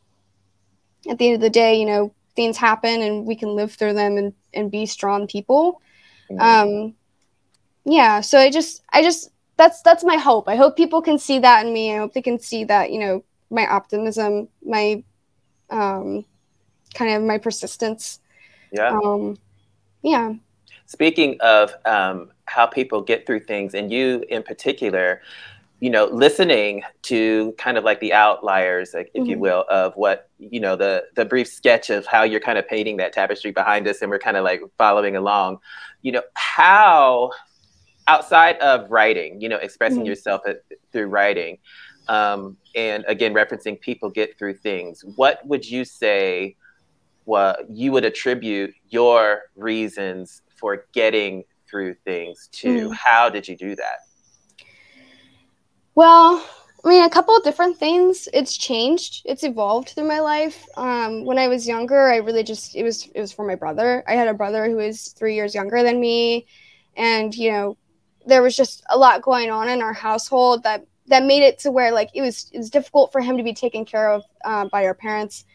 at 1.09 1.17
the 1.17 1.27
end 1.27 1.35
of 1.35 1.41
the 1.41 1.49
day 1.49 1.79
you 1.79 1.85
know 1.85 2.13
things 2.35 2.57
happen 2.57 3.01
and 3.01 3.25
we 3.25 3.35
can 3.35 3.49
live 3.49 3.71
through 3.73 3.93
them 3.93 4.17
and 4.17 4.33
and 4.53 4.71
be 4.71 4.85
strong 4.85 5.27
people 5.27 5.81
um 6.39 6.93
yeah 7.86 8.21
so 8.21 8.39
i 8.39 8.49
just 8.49 8.81
i 8.91 9.01
just 9.01 9.29
that's 9.57 9.81
that's 9.81 10.03
my 10.03 10.17
hope. 10.17 10.47
I 10.47 10.55
hope 10.55 10.75
people 10.75 11.01
can 11.01 11.19
see 11.19 11.39
that 11.39 11.65
in 11.65 11.73
me. 11.73 11.93
I 11.93 11.97
hope 11.97 12.13
they 12.13 12.21
can 12.21 12.39
see 12.39 12.63
that 12.65 12.91
you 12.91 12.99
know 12.99 13.23
my 13.49 13.67
optimism 13.67 14.47
my 14.65 15.03
um 15.69 16.25
kind 16.93 17.13
of 17.13 17.23
my 17.23 17.38
persistence. 17.38 18.19
Yeah. 18.71 18.89
um 18.89 19.38
yeah. 20.01 20.33
Speaking 20.86 21.38
of 21.39 21.73
um, 21.86 22.31
how 22.45 22.67
people 22.67 23.01
get 23.01 23.25
through 23.25 23.41
things, 23.41 23.73
and 23.73 23.91
you 23.91 24.23
in 24.29 24.43
particular, 24.43 25.21
you 25.83 25.89
know, 25.95 26.05
listening 26.25 26.83
to 27.11 27.53
kind 27.65 27.77
of 27.77 27.83
like 27.83 27.99
the 27.99 28.13
outliers, 28.13 28.87
like, 28.97 29.09
if 29.13 29.27
you 29.29 29.35
Mhm. 29.37 29.41
will, 29.45 29.65
of 29.69 29.93
what 30.03 30.17
you 30.39 30.59
know, 30.65 30.75
the 30.83 30.93
the 31.17 31.25
brief 31.33 31.47
sketch 31.59 31.89
of 31.97 32.05
how 32.13 32.23
you're 32.23 32.39
kind 32.49 32.57
of 32.61 32.65
painting 32.67 32.97
that 32.97 33.13
tapestry 33.13 33.51
behind 33.51 33.83
us, 33.87 34.01
and 34.01 34.09
we're 34.11 34.19
kind 34.27 34.37
of 34.37 34.43
like 34.51 34.61
following 34.77 35.15
along. 35.17 35.49
You 36.05 36.13
know, 36.13 36.23
how 36.35 37.31
outside 38.07 38.57
of 38.59 38.89
writing, 38.91 39.41
you 39.41 39.49
know, 39.49 39.57
expressing 39.57 40.03
Mhm. 40.03 40.07
yourself 40.09 40.41
at, 40.47 40.57
through 40.91 41.07
writing, 41.07 41.57
um, 42.07 42.57
and 42.75 43.03
again 43.07 43.33
referencing 43.33 43.79
people 43.81 44.09
get 44.09 44.37
through 44.37 44.55
things. 44.55 45.03
What 45.15 45.45
would 45.45 45.65
you 45.69 45.85
say? 45.85 46.55
What 47.25 47.65
you 47.69 47.91
would 47.93 48.05
attribute 48.05 48.73
your 48.89 49.43
reasons 49.55 50.41
for 50.59 50.85
getting 50.93 51.43
through 51.69 51.95
things 52.05 52.49
to? 52.61 52.89
Mhm. 52.89 52.95
How 53.05 53.29
did 53.29 53.47
you 53.49 53.57
do 53.57 53.75
that? 53.77 53.99
Well, 55.95 56.43
I 56.84 56.89
mean, 56.89 57.03
a 57.03 57.10
couple 57.10 57.36
of 57.36 57.43
different 57.43 57.77
things. 57.77 58.27
It's 58.34 58.58
changed. 58.58 59.21
It's 59.25 59.43
evolved 59.43 59.89
through 59.89 60.08
my 60.08 60.19
life. 60.19 60.65
Um, 60.75 61.23
when 61.25 61.38
I 61.38 61.47
was 61.47 61.67
younger, 61.67 62.10
I 62.10 62.17
really 62.17 62.43
just 62.43 62.75
it 62.75 62.84
was 62.84 63.08
it 63.13 63.19
was 63.21 63.32
for 63.32 63.45
my 63.45 63.56
brother. 63.56 64.03
I 64.08 64.13
had 64.13 64.27
a 64.27 64.34
brother 64.34 64.65
who 64.65 64.77
was 64.77 65.10
three 65.10 65.36
years 65.36 65.56
younger 65.56 65.84
than 65.84 65.99
me, 65.99 66.45
and 66.97 67.34
you 67.36 67.51
know, 67.51 67.77
there 68.25 68.41
was 68.41 68.56
just 68.56 68.84
a 68.89 68.97
lot 68.97 69.21
going 69.21 69.49
on 69.49 69.69
in 69.69 69.82
our 69.82 69.93
household 69.93 70.63
that 70.63 70.86
that 71.08 71.23
made 71.23 71.43
it 71.43 71.60
to 71.60 71.71
where 71.71 71.91
like 71.91 72.10
it 72.13 72.21
was 72.21 72.49
it 72.53 72.58
was 72.58 72.69
difficult 72.69 73.12
for 73.12 73.21
him 73.21 73.38
to 73.38 73.43
be 73.43 73.53
taken 73.53 73.86
care 73.86 74.12
of 74.12 74.23
uh, 74.45 74.65
by 74.69 74.86
our 74.86 74.93
parents 74.93 75.45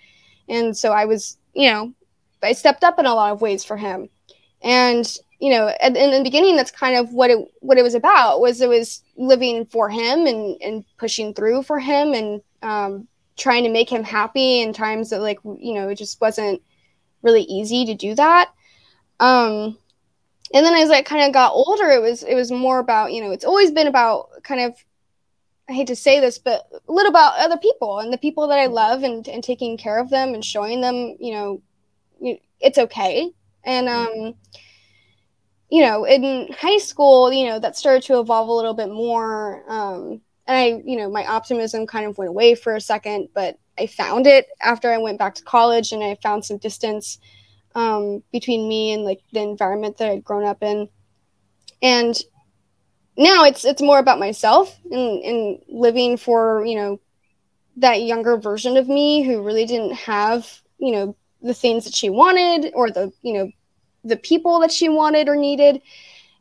and 0.48 0.76
so 0.76 0.92
i 0.92 1.04
was 1.04 1.38
you 1.54 1.70
know 1.70 1.92
i 2.42 2.52
stepped 2.52 2.84
up 2.84 2.98
in 2.98 3.06
a 3.06 3.14
lot 3.14 3.32
of 3.32 3.40
ways 3.40 3.64
for 3.64 3.76
him 3.76 4.08
and 4.62 5.18
you 5.38 5.50
know 5.50 5.72
in 5.82 5.92
the 5.92 6.20
beginning 6.22 6.56
that's 6.56 6.70
kind 6.70 6.96
of 6.96 7.12
what 7.12 7.30
it 7.30 7.38
what 7.60 7.78
it 7.78 7.82
was 7.82 7.94
about 7.94 8.40
was 8.40 8.60
it 8.60 8.68
was 8.68 9.02
living 9.16 9.64
for 9.66 9.88
him 9.88 10.26
and 10.26 10.60
and 10.60 10.84
pushing 10.98 11.32
through 11.32 11.62
for 11.62 11.78
him 11.78 12.12
and 12.12 12.40
um, 12.62 13.06
trying 13.36 13.62
to 13.62 13.70
make 13.70 13.90
him 13.90 14.02
happy 14.02 14.60
in 14.60 14.72
times 14.72 15.10
that 15.10 15.20
like 15.20 15.38
you 15.44 15.74
know 15.74 15.88
it 15.88 15.96
just 15.96 16.20
wasn't 16.20 16.60
really 17.22 17.42
easy 17.42 17.84
to 17.84 17.94
do 17.94 18.14
that 18.14 18.50
um 19.20 19.76
and 20.54 20.64
then 20.64 20.74
as 20.74 20.90
i 20.90 21.02
kind 21.02 21.22
of 21.24 21.32
got 21.32 21.52
older 21.52 21.90
it 21.90 22.02
was 22.02 22.22
it 22.24 22.34
was 22.34 22.50
more 22.50 22.78
about 22.78 23.12
you 23.12 23.22
know 23.22 23.30
it's 23.30 23.44
always 23.44 23.70
been 23.70 23.86
about 23.86 24.28
kind 24.42 24.60
of 24.60 24.74
I 25.68 25.74
hate 25.74 25.88
to 25.88 25.96
say 25.96 26.18
this, 26.18 26.38
but 26.38 26.66
a 26.72 26.90
little 26.90 27.10
about 27.10 27.38
other 27.38 27.58
people 27.58 27.98
and 27.98 28.10
the 28.10 28.16
people 28.16 28.48
that 28.48 28.58
I 28.58 28.66
love 28.66 29.02
and, 29.02 29.28
and 29.28 29.44
taking 29.44 29.76
care 29.76 29.98
of 29.98 30.08
them 30.08 30.32
and 30.32 30.42
showing 30.42 30.80
them, 30.80 31.14
you 31.20 31.32
know, 31.32 31.62
it's 32.58 32.78
okay. 32.78 33.30
And, 33.64 33.86
um, 33.86 34.34
you 35.70 35.82
know, 35.82 36.04
in 36.04 36.48
high 36.52 36.78
school, 36.78 37.32
you 37.32 37.46
know, 37.46 37.58
that 37.58 37.76
started 37.76 38.02
to 38.04 38.20
evolve 38.20 38.48
a 38.48 38.52
little 38.52 38.74
bit 38.74 38.90
more. 38.90 39.64
Um, 39.68 40.20
and 40.46 40.56
I, 40.56 40.82
you 40.84 40.96
know, 40.96 41.10
my 41.10 41.26
optimism 41.26 41.86
kind 41.86 42.06
of 42.06 42.16
went 42.16 42.30
away 42.30 42.54
for 42.54 42.74
a 42.74 42.80
second, 42.80 43.28
but 43.34 43.58
I 43.78 43.86
found 43.86 44.26
it 44.26 44.46
after 44.60 44.90
I 44.90 44.98
went 44.98 45.18
back 45.18 45.34
to 45.36 45.44
college 45.44 45.92
and 45.92 46.02
I 46.02 46.16
found 46.22 46.44
some 46.44 46.58
distance 46.58 47.18
um, 47.74 48.22
between 48.32 48.68
me 48.68 48.92
and 48.92 49.04
like 49.04 49.20
the 49.32 49.40
environment 49.40 49.98
that 49.98 50.10
I'd 50.10 50.24
grown 50.24 50.44
up 50.44 50.62
in. 50.62 50.88
And 51.82 52.18
now 53.16 53.44
it's 53.44 53.64
it's 53.64 53.82
more 53.82 53.98
about 53.98 54.18
myself 54.18 54.74
and, 54.90 55.22
and 55.22 55.58
living 55.68 56.16
for, 56.16 56.64
you 56.64 56.76
know, 56.76 57.00
that 57.76 58.02
younger 58.02 58.36
version 58.36 58.76
of 58.76 58.88
me 58.88 59.22
who 59.22 59.42
really 59.42 59.66
didn't 59.66 59.94
have, 59.94 60.60
you 60.78 60.92
know, 60.92 61.16
the 61.42 61.54
things 61.54 61.84
that 61.84 61.94
she 61.94 62.10
wanted 62.10 62.72
or 62.74 62.90
the, 62.90 63.12
you 63.22 63.34
know, 63.34 63.50
the 64.08 64.16
people 64.16 64.60
that 64.60 64.72
she 64.72 64.88
wanted 64.88 65.28
or 65.28 65.36
needed. 65.36 65.80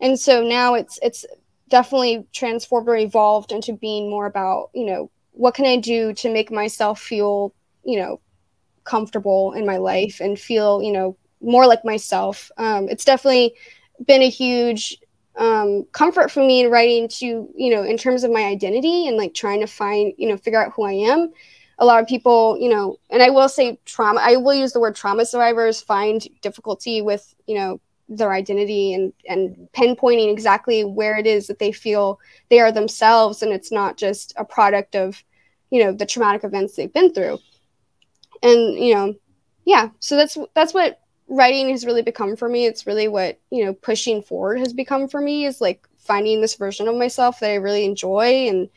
And 0.01 0.19
so 0.19 0.43
now 0.43 0.73
it's 0.73 0.99
it's 1.01 1.25
definitely 1.69 2.25
transformed 2.33 2.87
or 2.87 2.95
evolved 2.95 3.51
into 3.51 3.73
being 3.73 4.09
more 4.09 4.25
about, 4.25 4.69
you 4.73 4.85
know, 4.85 5.11
what 5.31 5.53
can 5.53 5.65
I 5.65 5.77
do 5.77 6.13
to 6.13 6.31
make 6.31 6.51
myself 6.51 6.99
feel, 6.99 7.53
you 7.83 7.99
know, 7.99 8.19
comfortable 8.83 9.53
in 9.53 9.65
my 9.65 9.77
life 9.77 10.19
and 10.21 10.39
feel, 10.39 10.81
you 10.81 10.91
know, 10.91 11.17
more 11.41 11.67
like 11.67 11.83
myself. 11.83 12.49
Um, 12.57 12.87
it's 12.89 13.05
definitely 13.05 13.53
been 14.05 14.21
a 14.21 14.29
huge 14.29 14.97
um, 15.35 15.85
comfort 15.91 16.31
for 16.31 16.39
me 16.39 16.61
in 16.61 16.71
writing 16.71 17.07
to, 17.09 17.49
you 17.55 17.75
know, 17.75 17.83
in 17.83 17.97
terms 17.97 18.23
of 18.23 18.31
my 18.31 18.43
identity 18.45 19.07
and 19.07 19.17
like 19.17 19.33
trying 19.33 19.59
to 19.59 19.67
find, 19.67 20.13
you 20.17 20.27
know, 20.27 20.37
figure 20.37 20.63
out 20.63 20.73
who 20.73 20.83
I 20.83 20.93
am 20.93 21.31
a 21.79 21.85
lot 21.85 22.01
of 22.01 22.07
people, 22.07 22.57
you 22.59 22.69
know, 22.69 22.97
and 23.09 23.21
I 23.21 23.29
will 23.29 23.49
say 23.49 23.79
trauma, 23.85 24.19
I 24.23 24.37
will 24.37 24.53
use 24.53 24.73
the 24.73 24.79
word 24.79 24.95
trauma 24.95 25.25
survivors 25.25 25.81
find 25.81 26.27
difficulty 26.41 27.01
with, 27.01 27.35
you 27.45 27.55
know, 27.55 27.79
their 28.09 28.31
identity 28.31 28.93
and 28.93 29.11
and 29.27 29.67
pinpointing 29.73 30.31
exactly 30.31 30.83
where 30.83 31.17
it 31.17 31.27
is 31.27 31.47
that 31.47 31.59
they 31.59 31.71
feel 31.71 32.19
they 32.49 32.59
are 32.59 32.71
themselves 32.71 33.43
and 33.43 33.51
it's 33.51 33.71
not 33.71 33.97
just 33.97 34.33
a 34.37 34.45
product 34.45 34.95
of, 34.95 35.21
you 35.69 35.83
know, 35.83 35.91
the 35.91 36.05
traumatic 36.05 36.43
events 36.43 36.75
they've 36.75 36.93
been 36.93 37.13
through. 37.13 37.37
And, 38.41 38.75
you 38.75 38.95
know, 38.95 39.15
yeah, 39.65 39.89
so 39.99 40.15
that's 40.15 40.37
that's 40.53 40.73
what 40.73 41.01
writing 41.27 41.69
has 41.69 41.85
really 41.85 42.01
become 42.01 42.35
for 42.35 42.47
me. 42.47 42.65
It's 42.65 42.87
really 42.87 43.07
what, 43.07 43.39
you 43.51 43.65
know, 43.65 43.73
pushing 43.73 44.21
forward 44.21 44.59
has 44.59 44.73
become 44.73 45.07
for 45.07 45.21
me 45.21 45.45
is 45.45 45.59
like 45.59 45.87
finding 45.97 46.39
this 46.41 46.55
version 46.55 46.87
of 46.87 46.95
myself 46.95 47.41
that 47.41 47.51
I 47.51 47.55
really 47.55 47.83
enjoy 47.83 48.47
and 48.47 48.69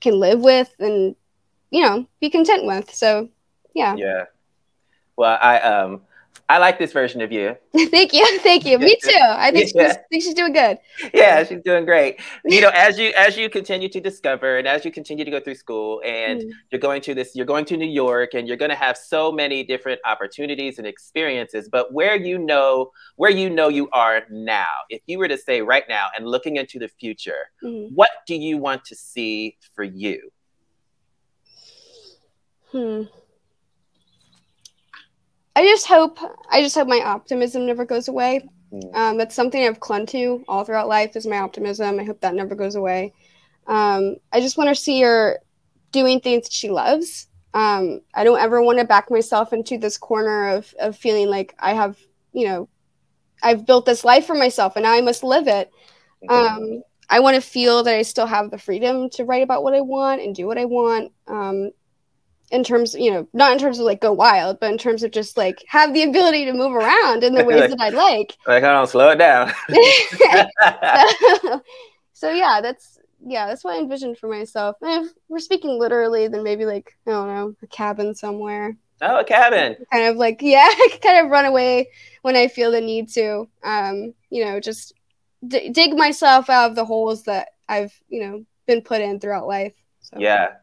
can 0.00 0.18
live 0.18 0.40
with 0.40 0.72
and 0.78 1.16
you 1.70 1.82
know 1.82 2.06
be 2.20 2.30
content 2.30 2.64
with 2.64 2.92
so 2.92 3.28
yeah 3.74 3.94
yeah 3.96 4.24
well 5.16 5.38
i 5.40 5.58
um 5.60 6.00
I 6.50 6.58
like 6.58 6.80
this 6.80 6.92
version 6.92 7.20
of 7.20 7.30
you. 7.30 7.56
thank 7.90 8.12
you, 8.12 8.38
thank 8.42 8.66
you. 8.66 8.76
Me 8.80 8.96
too. 9.02 9.10
I 9.14 9.52
think, 9.52 9.70
yeah. 9.72 9.86
she's, 9.86 9.96
think 10.10 10.22
she's 10.24 10.34
doing 10.34 10.52
good. 10.52 10.78
yeah, 11.14 11.44
she's 11.44 11.62
doing 11.64 11.84
great. 11.84 12.20
You 12.44 12.60
know, 12.60 12.72
as 12.74 12.98
you 12.98 13.12
as 13.16 13.36
you 13.36 13.48
continue 13.48 13.88
to 13.88 14.00
discover 14.00 14.58
and 14.58 14.66
as 14.66 14.84
you 14.84 14.90
continue 14.90 15.24
to 15.24 15.30
go 15.30 15.38
through 15.38 15.54
school 15.54 16.02
and 16.04 16.40
mm. 16.40 16.50
you're 16.72 16.80
going 16.80 17.02
to 17.02 17.14
this, 17.14 17.36
you're 17.36 17.46
going 17.46 17.64
to 17.66 17.76
New 17.76 17.86
York 17.86 18.34
and 18.34 18.48
you're 18.48 18.56
going 18.56 18.70
to 18.70 18.76
have 18.76 18.96
so 18.96 19.30
many 19.30 19.62
different 19.62 20.00
opportunities 20.04 20.78
and 20.78 20.88
experiences. 20.88 21.68
But 21.70 21.94
where 21.94 22.16
you 22.16 22.36
know 22.36 22.90
where 23.14 23.30
you 23.30 23.48
know 23.48 23.68
you 23.68 23.88
are 23.92 24.22
now, 24.28 24.74
if 24.88 25.02
you 25.06 25.20
were 25.20 25.28
to 25.28 25.38
say 25.38 25.62
right 25.62 25.84
now 25.88 26.08
and 26.16 26.26
looking 26.26 26.56
into 26.56 26.80
the 26.80 26.88
future, 26.88 27.44
mm. 27.62 27.90
what 27.94 28.10
do 28.26 28.34
you 28.34 28.58
want 28.58 28.84
to 28.86 28.96
see 28.96 29.56
for 29.76 29.84
you? 29.84 30.32
Hmm. 32.72 33.02
I 35.56 35.64
just 35.64 35.86
hope 35.86 36.18
I 36.50 36.62
just 36.62 36.74
hope 36.74 36.88
my 36.88 37.00
optimism 37.00 37.66
never 37.66 37.84
goes 37.84 38.08
away. 38.08 38.48
Hmm. 38.70 38.94
Um, 38.94 39.18
that's 39.18 39.34
something 39.34 39.62
I've 39.62 39.80
clung 39.80 40.06
to 40.06 40.44
all 40.48 40.64
throughout 40.64 40.88
life 40.88 41.16
is 41.16 41.26
my 41.26 41.38
optimism. 41.38 41.98
I 41.98 42.04
hope 42.04 42.20
that 42.20 42.34
never 42.34 42.54
goes 42.54 42.76
away. 42.76 43.12
Um, 43.66 44.16
I 44.32 44.40
just 44.40 44.56
want 44.56 44.68
to 44.68 44.74
see 44.74 45.00
her 45.02 45.38
doing 45.92 46.20
things 46.20 46.48
she 46.50 46.70
loves. 46.70 47.28
Um, 47.52 48.00
I 48.14 48.24
don't 48.24 48.40
ever 48.40 48.62
want 48.62 48.78
to 48.78 48.84
back 48.84 49.10
myself 49.10 49.52
into 49.52 49.76
this 49.76 49.98
corner 49.98 50.48
of, 50.48 50.72
of 50.78 50.96
feeling 50.96 51.28
like 51.28 51.54
I 51.58 51.74
have, 51.74 51.98
you 52.32 52.46
know, 52.46 52.68
I've 53.42 53.66
built 53.66 53.86
this 53.86 54.04
life 54.04 54.26
for 54.26 54.34
myself 54.34 54.76
and 54.76 54.84
now 54.84 54.92
I 54.92 55.00
must 55.00 55.24
live 55.24 55.48
it. 55.48 55.70
Um, 56.28 56.82
I 57.08 57.20
want 57.20 57.34
to 57.34 57.40
feel 57.40 57.82
that 57.82 57.94
I 57.94 58.02
still 58.02 58.26
have 58.26 58.50
the 58.50 58.58
freedom 58.58 59.10
to 59.10 59.24
write 59.24 59.42
about 59.42 59.64
what 59.64 59.74
I 59.74 59.80
want 59.80 60.20
and 60.20 60.34
do 60.34 60.46
what 60.46 60.58
I 60.58 60.64
want. 60.66 61.12
In 62.50 62.64
terms, 62.64 62.94
you 62.94 63.12
know, 63.12 63.28
not 63.32 63.52
in 63.52 63.58
terms 63.58 63.78
of 63.78 63.84
like 63.84 64.00
go 64.00 64.12
wild, 64.12 64.58
but 64.58 64.72
in 64.72 64.78
terms 64.78 65.04
of 65.04 65.12
just 65.12 65.36
like 65.36 65.62
have 65.68 65.94
the 65.94 66.02
ability 66.02 66.46
to 66.46 66.52
move 66.52 66.74
around 66.74 67.22
in 67.22 67.34
the 67.34 67.44
ways 67.44 67.60
like, 67.70 67.70
that 67.70 67.80
I 67.80 67.88
like. 67.90 68.36
Like, 68.46 68.64
hold 68.64 68.74
on, 68.74 68.86
slow 68.88 69.10
it 69.10 69.16
down. 69.18 69.52
so, 70.18 71.62
so, 72.12 72.30
yeah, 72.32 72.60
that's 72.60 72.98
yeah, 73.26 73.46
that's 73.46 73.64
what 73.64 73.74
I 73.74 73.78
envisioned 73.78 74.18
for 74.18 74.28
myself. 74.28 74.76
And 74.82 75.04
if 75.04 75.12
we're 75.28 75.38
speaking 75.38 75.78
literally, 75.78 76.28
then 76.28 76.42
maybe 76.42 76.66
like 76.66 76.96
I 77.06 77.10
don't 77.10 77.28
know, 77.28 77.54
a 77.62 77.66
cabin 77.66 78.14
somewhere. 78.14 78.76
Oh, 79.02 79.20
a 79.20 79.24
cabin. 79.24 79.76
Kind 79.92 80.06
of 80.06 80.16
like 80.16 80.40
yeah, 80.42 80.68
kind 81.02 81.24
of 81.24 81.30
run 81.30 81.44
away 81.44 81.88
when 82.22 82.36
I 82.36 82.48
feel 82.48 82.70
the 82.70 82.80
need 82.80 83.08
to. 83.10 83.48
Um, 83.62 84.14
you 84.30 84.44
know, 84.44 84.60
just 84.60 84.94
d- 85.46 85.70
dig 85.70 85.96
myself 85.96 86.50
out 86.50 86.70
of 86.70 86.76
the 86.76 86.84
holes 86.84 87.24
that 87.24 87.50
I've 87.68 87.92
you 88.08 88.24
know 88.24 88.44
been 88.66 88.82
put 88.82 89.00
in 89.00 89.20
throughout 89.20 89.46
life. 89.46 89.74
So. 90.00 90.18
Yeah, 90.18 90.54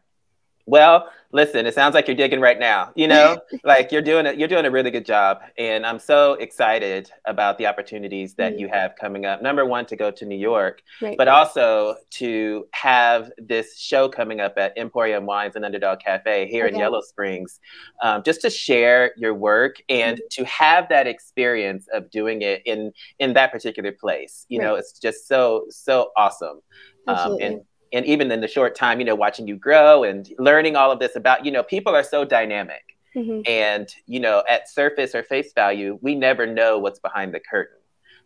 well, 0.66 1.08
listen, 1.32 1.66
it 1.66 1.74
sounds 1.74 1.94
like 1.94 2.08
you're 2.08 2.16
digging 2.16 2.40
right 2.40 2.58
now. 2.58 2.90
You 2.94 3.08
know, 3.08 3.38
like 3.64 3.92
you're 3.92 4.02
doing 4.02 4.26
it. 4.26 4.38
You're 4.38 4.48
doing 4.48 4.64
a 4.66 4.70
really 4.70 4.90
good 4.90 5.04
job, 5.04 5.40
and 5.58 5.84
I'm 5.84 5.98
so 5.98 6.34
excited 6.34 7.10
about 7.26 7.58
the 7.58 7.66
opportunities 7.66 8.34
that 8.34 8.52
mm-hmm. 8.52 8.60
you 8.60 8.68
have 8.68 8.94
coming 8.96 9.26
up. 9.26 9.42
Number 9.42 9.64
one, 9.64 9.86
to 9.86 9.96
go 9.96 10.10
to 10.10 10.24
New 10.24 10.36
York, 10.36 10.82
right. 11.02 11.16
but 11.16 11.28
also 11.28 11.96
to 12.10 12.66
have 12.72 13.30
this 13.38 13.78
show 13.78 14.08
coming 14.08 14.40
up 14.40 14.54
at 14.56 14.76
Emporium 14.76 15.26
Wines 15.26 15.56
and 15.56 15.64
Underdog 15.64 16.00
Cafe 16.00 16.48
here 16.48 16.66
okay. 16.66 16.74
in 16.74 16.80
Yellow 16.80 17.00
Springs, 17.00 17.60
um, 18.02 18.22
just 18.22 18.40
to 18.42 18.50
share 18.50 19.12
your 19.16 19.34
work 19.34 19.76
and 19.88 20.18
mm-hmm. 20.18 20.42
to 20.42 20.48
have 20.48 20.88
that 20.88 21.06
experience 21.06 21.86
of 21.92 22.10
doing 22.10 22.42
it 22.42 22.62
in 22.64 22.92
in 23.18 23.34
that 23.34 23.52
particular 23.52 23.92
place. 23.92 24.46
You 24.48 24.60
right. 24.60 24.66
know, 24.66 24.74
it's 24.76 24.98
just 24.98 25.28
so 25.28 25.66
so 25.70 26.10
awesome. 26.16 26.60
Um, 27.06 27.38
and 27.40 27.62
and 27.92 28.06
even 28.06 28.30
in 28.30 28.40
the 28.40 28.48
short 28.48 28.74
time, 28.74 29.00
you 29.00 29.06
know, 29.06 29.14
watching 29.14 29.46
you 29.46 29.56
grow 29.56 30.04
and 30.04 30.28
learning 30.38 30.76
all 30.76 30.90
of 30.90 30.98
this 30.98 31.16
about, 31.16 31.44
you 31.44 31.50
know, 31.50 31.62
people 31.62 31.94
are 31.94 32.02
so 32.02 32.24
dynamic. 32.24 32.82
Mm-hmm. 33.16 33.40
And, 33.46 33.88
you 34.06 34.20
know, 34.20 34.44
at 34.48 34.68
surface 34.68 35.14
or 35.14 35.22
face 35.22 35.52
value, 35.52 35.98
we 36.02 36.14
never 36.14 36.46
know 36.46 36.78
what's 36.78 37.00
behind 37.00 37.34
the 37.34 37.40
curtain. 37.40 37.78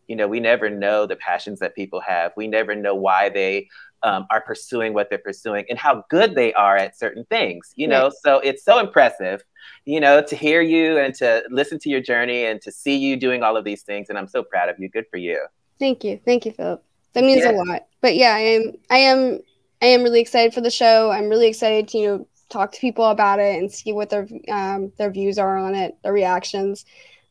You 0.08 0.16
know, 0.16 0.26
we 0.26 0.40
never 0.40 0.68
know 0.68 1.06
the 1.06 1.16
passions 1.16 1.60
that 1.60 1.74
people 1.74 2.00
have. 2.00 2.32
We 2.36 2.48
never 2.48 2.74
know 2.74 2.94
why 2.94 3.28
they 3.28 3.68
um, 4.02 4.26
are 4.30 4.40
pursuing 4.40 4.92
what 4.92 5.08
they're 5.08 5.18
pursuing 5.18 5.64
and 5.70 5.78
how 5.78 6.04
good 6.10 6.34
they 6.34 6.52
are 6.54 6.76
at 6.76 6.98
certain 6.98 7.24
things, 7.26 7.72
you 7.76 7.86
know. 7.86 8.04
Right. 8.04 8.12
So 8.22 8.40
it's 8.40 8.64
so 8.64 8.80
impressive, 8.80 9.42
you 9.84 10.00
know, 10.00 10.20
to 10.22 10.36
hear 10.36 10.60
you 10.60 10.98
and 10.98 11.14
to 11.14 11.44
listen 11.50 11.78
to 11.78 11.88
your 11.88 12.00
journey 12.00 12.46
and 12.46 12.60
to 12.62 12.72
see 12.72 12.96
you 12.96 13.16
doing 13.16 13.42
all 13.42 13.56
of 13.56 13.64
these 13.64 13.82
things. 13.82 14.08
And 14.08 14.18
I'm 14.18 14.28
so 14.28 14.42
proud 14.42 14.68
of 14.68 14.78
you. 14.78 14.88
Good 14.88 15.06
for 15.08 15.18
you. 15.18 15.46
Thank 15.78 16.02
you. 16.04 16.20
Thank 16.24 16.44
you, 16.46 16.52
Phillip. 16.52 16.84
That 17.12 17.24
means 17.24 17.44
yeah. 17.44 17.52
a 17.52 17.52
lot. 17.52 17.86
But 18.00 18.16
yeah, 18.16 18.34
I 18.34 18.40
am 18.40 18.72
I 18.90 18.98
am 18.98 19.40
I 19.82 19.86
am 19.86 20.04
really 20.04 20.20
excited 20.20 20.54
for 20.54 20.60
the 20.60 20.70
show. 20.70 21.10
I'm 21.10 21.28
really 21.28 21.48
excited 21.48 21.88
to 21.88 21.98
you 21.98 22.06
know 22.06 22.28
talk 22.48 22.70
to 22.72 22.80
people 22.80 23.06
about 23.06 23.40
it 23.40 23.58
and 23.58 23.70
see 23.70 23.92
what 23.92 24.10
their 24.10 24.28
um, 24.48 24.92
their 24.96 25.10
views 25.10 25.38
are 25.38 25.58
on 25.58 25.74
it, 25.74 25.96
their 26.02 26.12
reactions. 26.12 26.84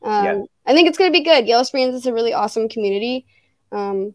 Um, 0.03 0.25
yeah. 0.25 0.41
I 0.65 0.73
think 0.73 0.89
it's 0.89 0.97
going 0.97 1.11
to 1.11 1.17
be 1.17 1.23
good. 1.23 1.47
Yellow 1.47 1.63
Springs 1.63 1.95
is 1.95 2.05
a 2.05 2.13
really 2.13 2.33
awesome 2.33 2.67
community. 2.67 3.25
Um, 3.71 4.13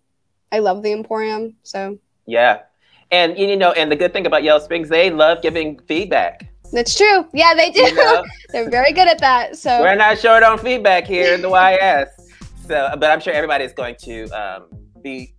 I 0.52 0.58
love 0.58 0.82
the 0.82 0.92
Emporium. 0.92 1.54
So 1.62 1.98
yeah, 2.26 2.62
and 3.10 3.38
you 3.38 3.56
know, 3.56 3.72
and 3.72 3.90
the 3.90 3.96
good 3.96 4.12
thing 4.12 4.26
about 4.26 4.42
Yellow 4.42 4.60
Springs, 4.60 4.90
they 4.90 5.10
love 5.10 5.40
giving 5.40 5.78
feedback. 5.88 6.46
That's 6.72 6.94
true. 6.94 7.26
Yeah, 7.32 7.54
they 7.54 7.70
do. 7.70 7.80
You 7.80 7.94
know? 7.94 8.24
They're 8.50 8.68
very 8.68 8.92
good 8.92 9.08
at 9.08 9.18
that. 9.20 9.56
So 9.56 9.80
we're 9.80 9.94
not 9.94 10.18
short 10.18 10.42
on 10.42 10.58
feedback 10.58 11.06
here 11.06 11.34
in 11.34 11.40
the 11.40 11.48
YS. 11.80 12.08
So, 12.66 12.94
but 12.98 13.10
I'm 13.10 13.20
sure 13.20 13.32
everybody 13.32 13.64
is 13.64 13.72
going 13.72 13.94
to 14.00 14.24
um, 14.30 14.66
be 15.00 15.35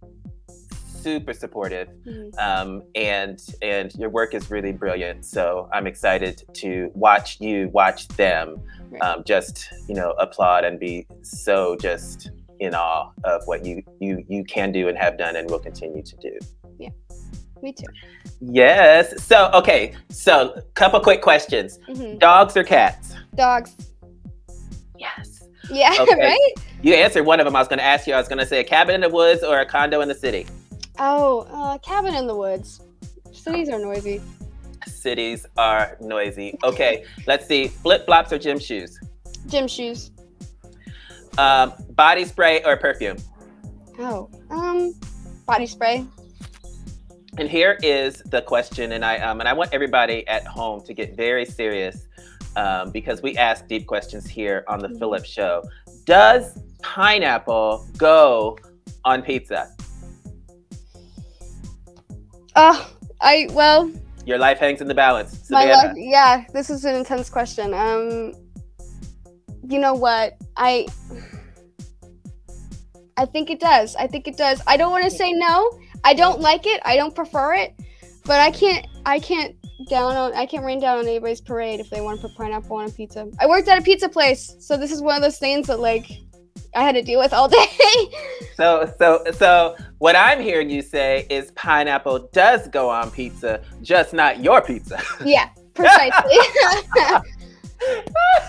super 1.01 1.33
supportive, 1.33 1.87
Mhm. 2.05 2.37
um, 2.39 2.83
and 2.95 3.39
and 3.61 3.93
your 3.95 4.09
work 4.09 4.33
is 4.33 4.49
really 4.51 4.71
brilliant. 4.71 5.25
So 5.25 5.69
I'm 5.73 5.87
excited 5.87 6.43
to 6.55 6.91
watch 6.95 7.39
you 7.39 7.69
watch 7.73 8.07
them, 8.09 8.61
Right. 8.89 9.01
um, 9.01 9.23
just 9.25 9.67
you 9.87 9.95
know 9.95 10.11
applaud 10.19 10.63
and 10.65 10.79
be 10.79 11.05
so 11.21 11.75
just 11.77 12.31
in 12.59 12.73
awe 12.73 13.09
of 13.23 13.41
what 13.45 13.65
you 13.65 13.83
you 13.99 14.23
you 14.27 14.43
can 14.43 14.71
do 14.71 14.87
and 14.87 14.97
have 14.97 15.17
done 15.17 15.35
and 15.35 15.49
will 15.49 15.59
continue 15.59 16.01
to 16.03 16.15
do. 16.17 16.37
Yeah. 16.79 16.89
Me 17.61 17.73
too. 17.73 17.85
Yes. 18.39 19.21
So 19.23 19.49
okay. 19.53 19.93
So 20.09 20.59
couple 20.75 20.99
quick 20.99 21.21
questions: 21.21 21.79
hmm 21.87 22.17
dogs 22.17 22.55
or 22.57 22.63
cats? 22.63 23.13
Dogs. 23.35 23.75
Yes. 24.97 25.43
Yeah, 25.69 25.93
Okay. 26.01 26.15
right? 26.15 26.53
You 26.81 26.93
answered 26.93 27.25
one 27.25 27.39
of 27.39 27.45
them. 27.45 27.55
I 27.55 27.59
was 27.59 27.67
going 27.67 27.79
to 27.79 27.85
ask 27.85 28.07
you. 28.07 28.13
I 28.13 28.17
was 28.17 28.27
going 28.27 28.39
to 28.39 28.45
say 28.45 28.59
a 28.59 28.63
cabin 28.63 28.95
in 28.95 29.01
the 29.01 29.09
woods 29.09 29.43
or 29.43 29.59
a 29.59 29.65
condo 29.65 30.01
in 30.01 30.07
the 30.07 30.15
city. 30.15 30.45
Oh, 30.99 31.47
uh, 31.51 31.77
cabin 31.79 32.15
in 32.15 32.27
the 32.27 32.35
woods. 32.35 32.81
Cities 33.31 33.69
are 33.69 33.79
noisy. 33.79 34.21
Cities 34.87 35.45
are 35.57 35.97
noisy. 36.01 36.57
Okay, 36.63 37.05
let's 37.27 37.45
see. 37.45 37.67
Flip 37.67 38.05
flops 38.05 38.31
or 38.33 38.39
gym 38.39 38.57
shoes? 38.59 38.99
Gym 39.47 39.67
shoes. 39.67 40.11
Um, 41.37 41.73
body 41.91 42.25
spray 42.25 42.63
or 42.63 42.77
perfume? 42.77 43.17
Oh, 43.99 44.29
um, 44.49 44.93
body 45.45 45.65
spray. 45.67 46.05
And 47.37 47.47
here 47.47 47.77
is 47.83 48.23
the 48.25 48.41
question, 48.41 48.93
and 48.93 49.05
I 49.05 49.19
um, 49.19 49.39
and 49.39 49.47
I 49.47 49.53
want 49.53 49.71
everybody 49.71 50.27
at 50.27 50.45
home 50.47 50.81
to 50.85 50.93
get 50.93 51.15
very 51.15 51.45
serious 51.45 52.07
um, 52.55 52.89
because 52.89 53.21
we 53.21 53.37
ask 53.37 53.67
deep 53.67 53.85
questions 53.85 54.25
here 54.25 54.63
on 54.67 54.79
the 54.79 54.87
Mhm. 54.87 54.97
Phillip 54.99 55.25
Show. 55.25 55.61
Does 56.05 56.57
pineapple 56.81 57.87
go 57.97 58.57
on 59.05 59.21
pizza? 59.21 59.69
Oh, 62.59 62.91
I 63.21 63.47
well, 63.51 63.91
Your 64.25 64.39
life 64.39 64.57
hangs 64.57 64.81
in 64.81 64.87
the 64.87 64.95
balance. 64.95 65.49
my 65.51 65.65
life. 65.65 65.93
Yeah, 65.95 66.43
this 66.53 66.71
is 66.71 66.85
an 66.85 66.95
intense 66.95 67.29
question. 67.29 67.71
Um, 67.73 68.33
you 69.69 69.77
know 69.77 69.93
what? 69.93 70.37
I 70.57 70.87
I 73.15 73.25
think 73.25 73.51
it 73.51 73.59
does. 73.59 73.95
I 73.95 74.07
think 74.07 74.27
it 74.27 74.37
does. 74.37 74.61
I 74.65 74.75
don't 74.75 74.91
want 74.91 75.03
to 75.03 75.11
say 75.11 75.33
no. 75.33 75.79
I 76.03 76.15
don't 76.15 76.41
like 76.41 76.65
it. 76.65 76.81
I 76.83 76.95
don't 76.95 77.13
prefer 77.13 77.53
it. 77.53 77.75
But 78.25 78.41
I 78.41 78.49
can't. 78.49 78.87
I 79.05 79.19
can't 79.19 79.55
down 79.87 80.15
on. 80.15 80.33
I 80.33 80.47
can't 80.47 80.65
rain 80.65 80.79
down 80.79 80.97
on 80.97 81.07
anybody's 81.07 81.41
parade 81.41 81.79
if 81.79 81.91
they 81.91 82.01
want 82.01 82.19
to 82.21 82.27
put 82.27 82.35
pineapple 82.37 82.77
on 82.77 82.89
a 82.89 82.91
pizza. 82.91 83.29
I 83.39 83.45
worked 83.45 83.67
at 83.67 83.77
a 83.77 83.81
pizza 83.83 84.09
place, 84.09 84.55
so 84.59 84.77
this 84.77 84.91
is 84.91 85.01
one 85.01 85.15
of 85.15 85.21
those 85.21 85.37
things 85.37 85.67
that 85.67 85.79
like 85.79 86.09
I 86.75 86.83
had 86.83 86.93
to 86.95 87.01
deal 87.01 87.19
with 87.19 87.33
all 87.33 87.47
day. 87.49 87.65
So, 88.55 88.91
so, 88.97 89.23
so, 89.33 89.75
what 89.99 90.15
I'm 90.15 90.41
hearing 90.41 90.67
you 90.67 90.81
say 90.81 91.27
is 91.29 91.51
pineapple 91.51 92.27
does 92.33 92.67
go 92.69 92.89
on 92.89 93.11
pizza, 93.11 93.61
just 93.83 94.13
not 94.15 94.39
your 94.43 94.63
pizza. 94.63 94.99
yeah, 95.23 95.49
precisely. 95.75 96.37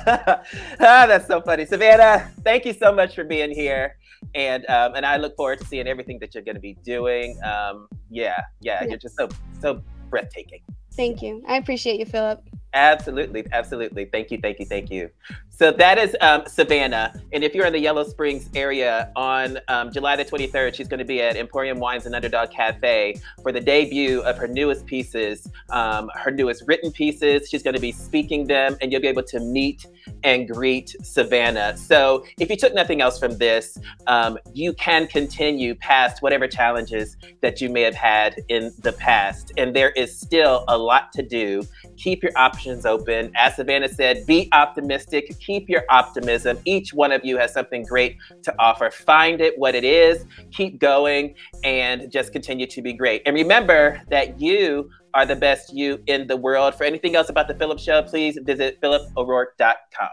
ah, 0.06 0.40
that's 0.78 1.26
so 1.26 1.42
funny, 1.42 1.66
Savannah. 1.66 2.30
Thank 2.42 2.64
you 2.64 2.72
so 2.72 2.90
much 2.90 3.14
for 3.14 3.24
being 3.24 3.50
here, 3.50 3.96
and 4.34 4.64
um, 4.70 4.94
and 4.94 5.04
I 5.04 5.18
look 5.18 5.36
forward 5.36 5.58
to 5.60 5.66
seeing 5.66 5.86
everything 5.86 6.18
that 6.20 6.34
you're 6.34 6.42
going 6.44 6.54
to 6.54 6.60
be 6.60 6.78
doing. 6.84 7.38
Um, 7.44 7.86
yeah, 8.08 8.40
yeah, 8.62 8.82
Yeah. 8.82 8.88
you're 8.88 8.98
just 8.98 9.14
so 9.16 9.28
so 9.60 9.82
breathtaking. 10.08 10.60
Thank 10.94 11.20
you. 11.20 11.42
I 11.46 11.56
appreciate 11.58 12.00
you, 12.00 12.06
Phillip. 12.06 12.42
Absolutely, 12.72 13.46
absolutely. 13.52 14.06
Thank 14.06 14.30
you, 14.30 14.38
thank 14.38 14.58
you, 14.58 14.66
thank 14.66 14.90
you. 14.90 15.10
So 15.58 15.72
that 15.72 15.98
is 15.98 16.16
um, 16.20 16.44
Savannah, 16.46 17.12
and 17.32 17.42
if 17.42 17.52
you're 17.52 17.66
in 17.66 17.72
the 17.72 17.80
Yellow 17.80 18.04
Springs 18.04 18.48
area 18.54 19.10
on 19.16 19.58
um, 19.66 19.90
July 19.90 20.14
the 20.14 20.24
23rd, 20.24 20.72
she's 20.72 20.86
going 20.86 21.00
to 21.00 21.04
be 21.04 21.20
at 21.20 21.36
Emporium 21.36 21.80
Wines 21.80 22.06
and 22.06 22.14
Underdog 22.14 22.52
Cafe 22.52 23.16
for 23.42 23.50
the 23.50 23.60
debut 23.60 24.20
of 24.20 24.38
her 24.38 24.46
newest 24.46 24.86
pieces, 24.86 25.50
um, 25.70 26.12
her 26.14 26.30
newest 26.30 26.62
written 26.68 26.92
pieces. 26.92 27.48
She's 27.48 27.64
going 27.64 27.74
to 27.74 27.80
be 27.80 27.90
speaking 27.90 28.46
them, 28.46 28.76
and 28.80 28.92
you'll 28.92 29.00
be 29.00 29.08
able 29.08 29.24
to 29.24 29.40
meet 29.40 29.84
and 30.22 30.48
greet 30.48 30.94
Savannah. 31.02 31.76
So 31.76 32.24
if 32.38 32.50
you 32.50 32.56
took 32.56 32.72
nothing 32.72 33.00
else 33.00 33.18
from 33.18 33.36
this, 33.36 33.76
um, 34.06 34.38
you 34.54 34.72
can 34.74 35.08
continue 35.08 35.74
past 35.74 36.22
whatever 36.22 36.46
challenges 36.46 37.16
that 37.40 37.60
you 37.60 37.68
may 37.68 37.82
have 37.82 37.96
had 37.96 38.36
in 38.48 38.72
the 38.78 38.92
past, 38.92 39.50
and 39.56 39.74
there 39.74 39.90
is 39.90 40.16
still 40.16 40.64
a 40.68 40.78
lot 40.78 41.12
to 41.14 41.22
do 41.24 41.64
keep 41.98 42.22
your 42.22 42.32
options 42.36 42.86
open. 42.86 43.30
As 43.34 43.56
Savannah 43.56 43.88
said, 43.88 44.24
be 44.26 44.48
optimistic, 44.52 45.38
keep 45.48 45.70
your 45.70 45.84
optimism. 45.88 46.58
Each 46.66 46.92
one 46.92 47.10
of 47.10 47.24
you 47.24 47.38
has 47.38 47.54
something 47.54 47.82
great 47.82 48.18
to 48.42 48.54
offer. 48.58 48.90
Find 48.90 49.40
it 49.40 49.58
what 49.58 49.74
it 49.74 49.82
is, 49.82 50.26
keep 50.52 50.78
going, 50.78 51.34
and 51.64 52.12
just 52.12 52.32
continue 52.32 52.66
to 52.66 52.82
be 52.82 52.92
great. 52.92 53.22
And 53.24 53.34
remember 53.34 54.02
that 54.10 54.38
you 54.38 54.90
are 55.14 55.24
the 55.24 55.36
best 55.36 55.72
you 55.72 56.02
in 56.06 56.26
the 56.26 56.36
world. 56.36 56.74
For 56.74 56.84
anything 56.84 57.16
else 57.16 57.30
about 57.30 57.48
The 57.48 57.54
Phillip 57.54 57.78
Show, 57.78 58.02
please 58.02 58.38
visit 58.42 58.78
phillipo'rourke.com. 58.82 60.08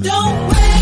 Don't 0.00 0.48
wait. 0.52 0.77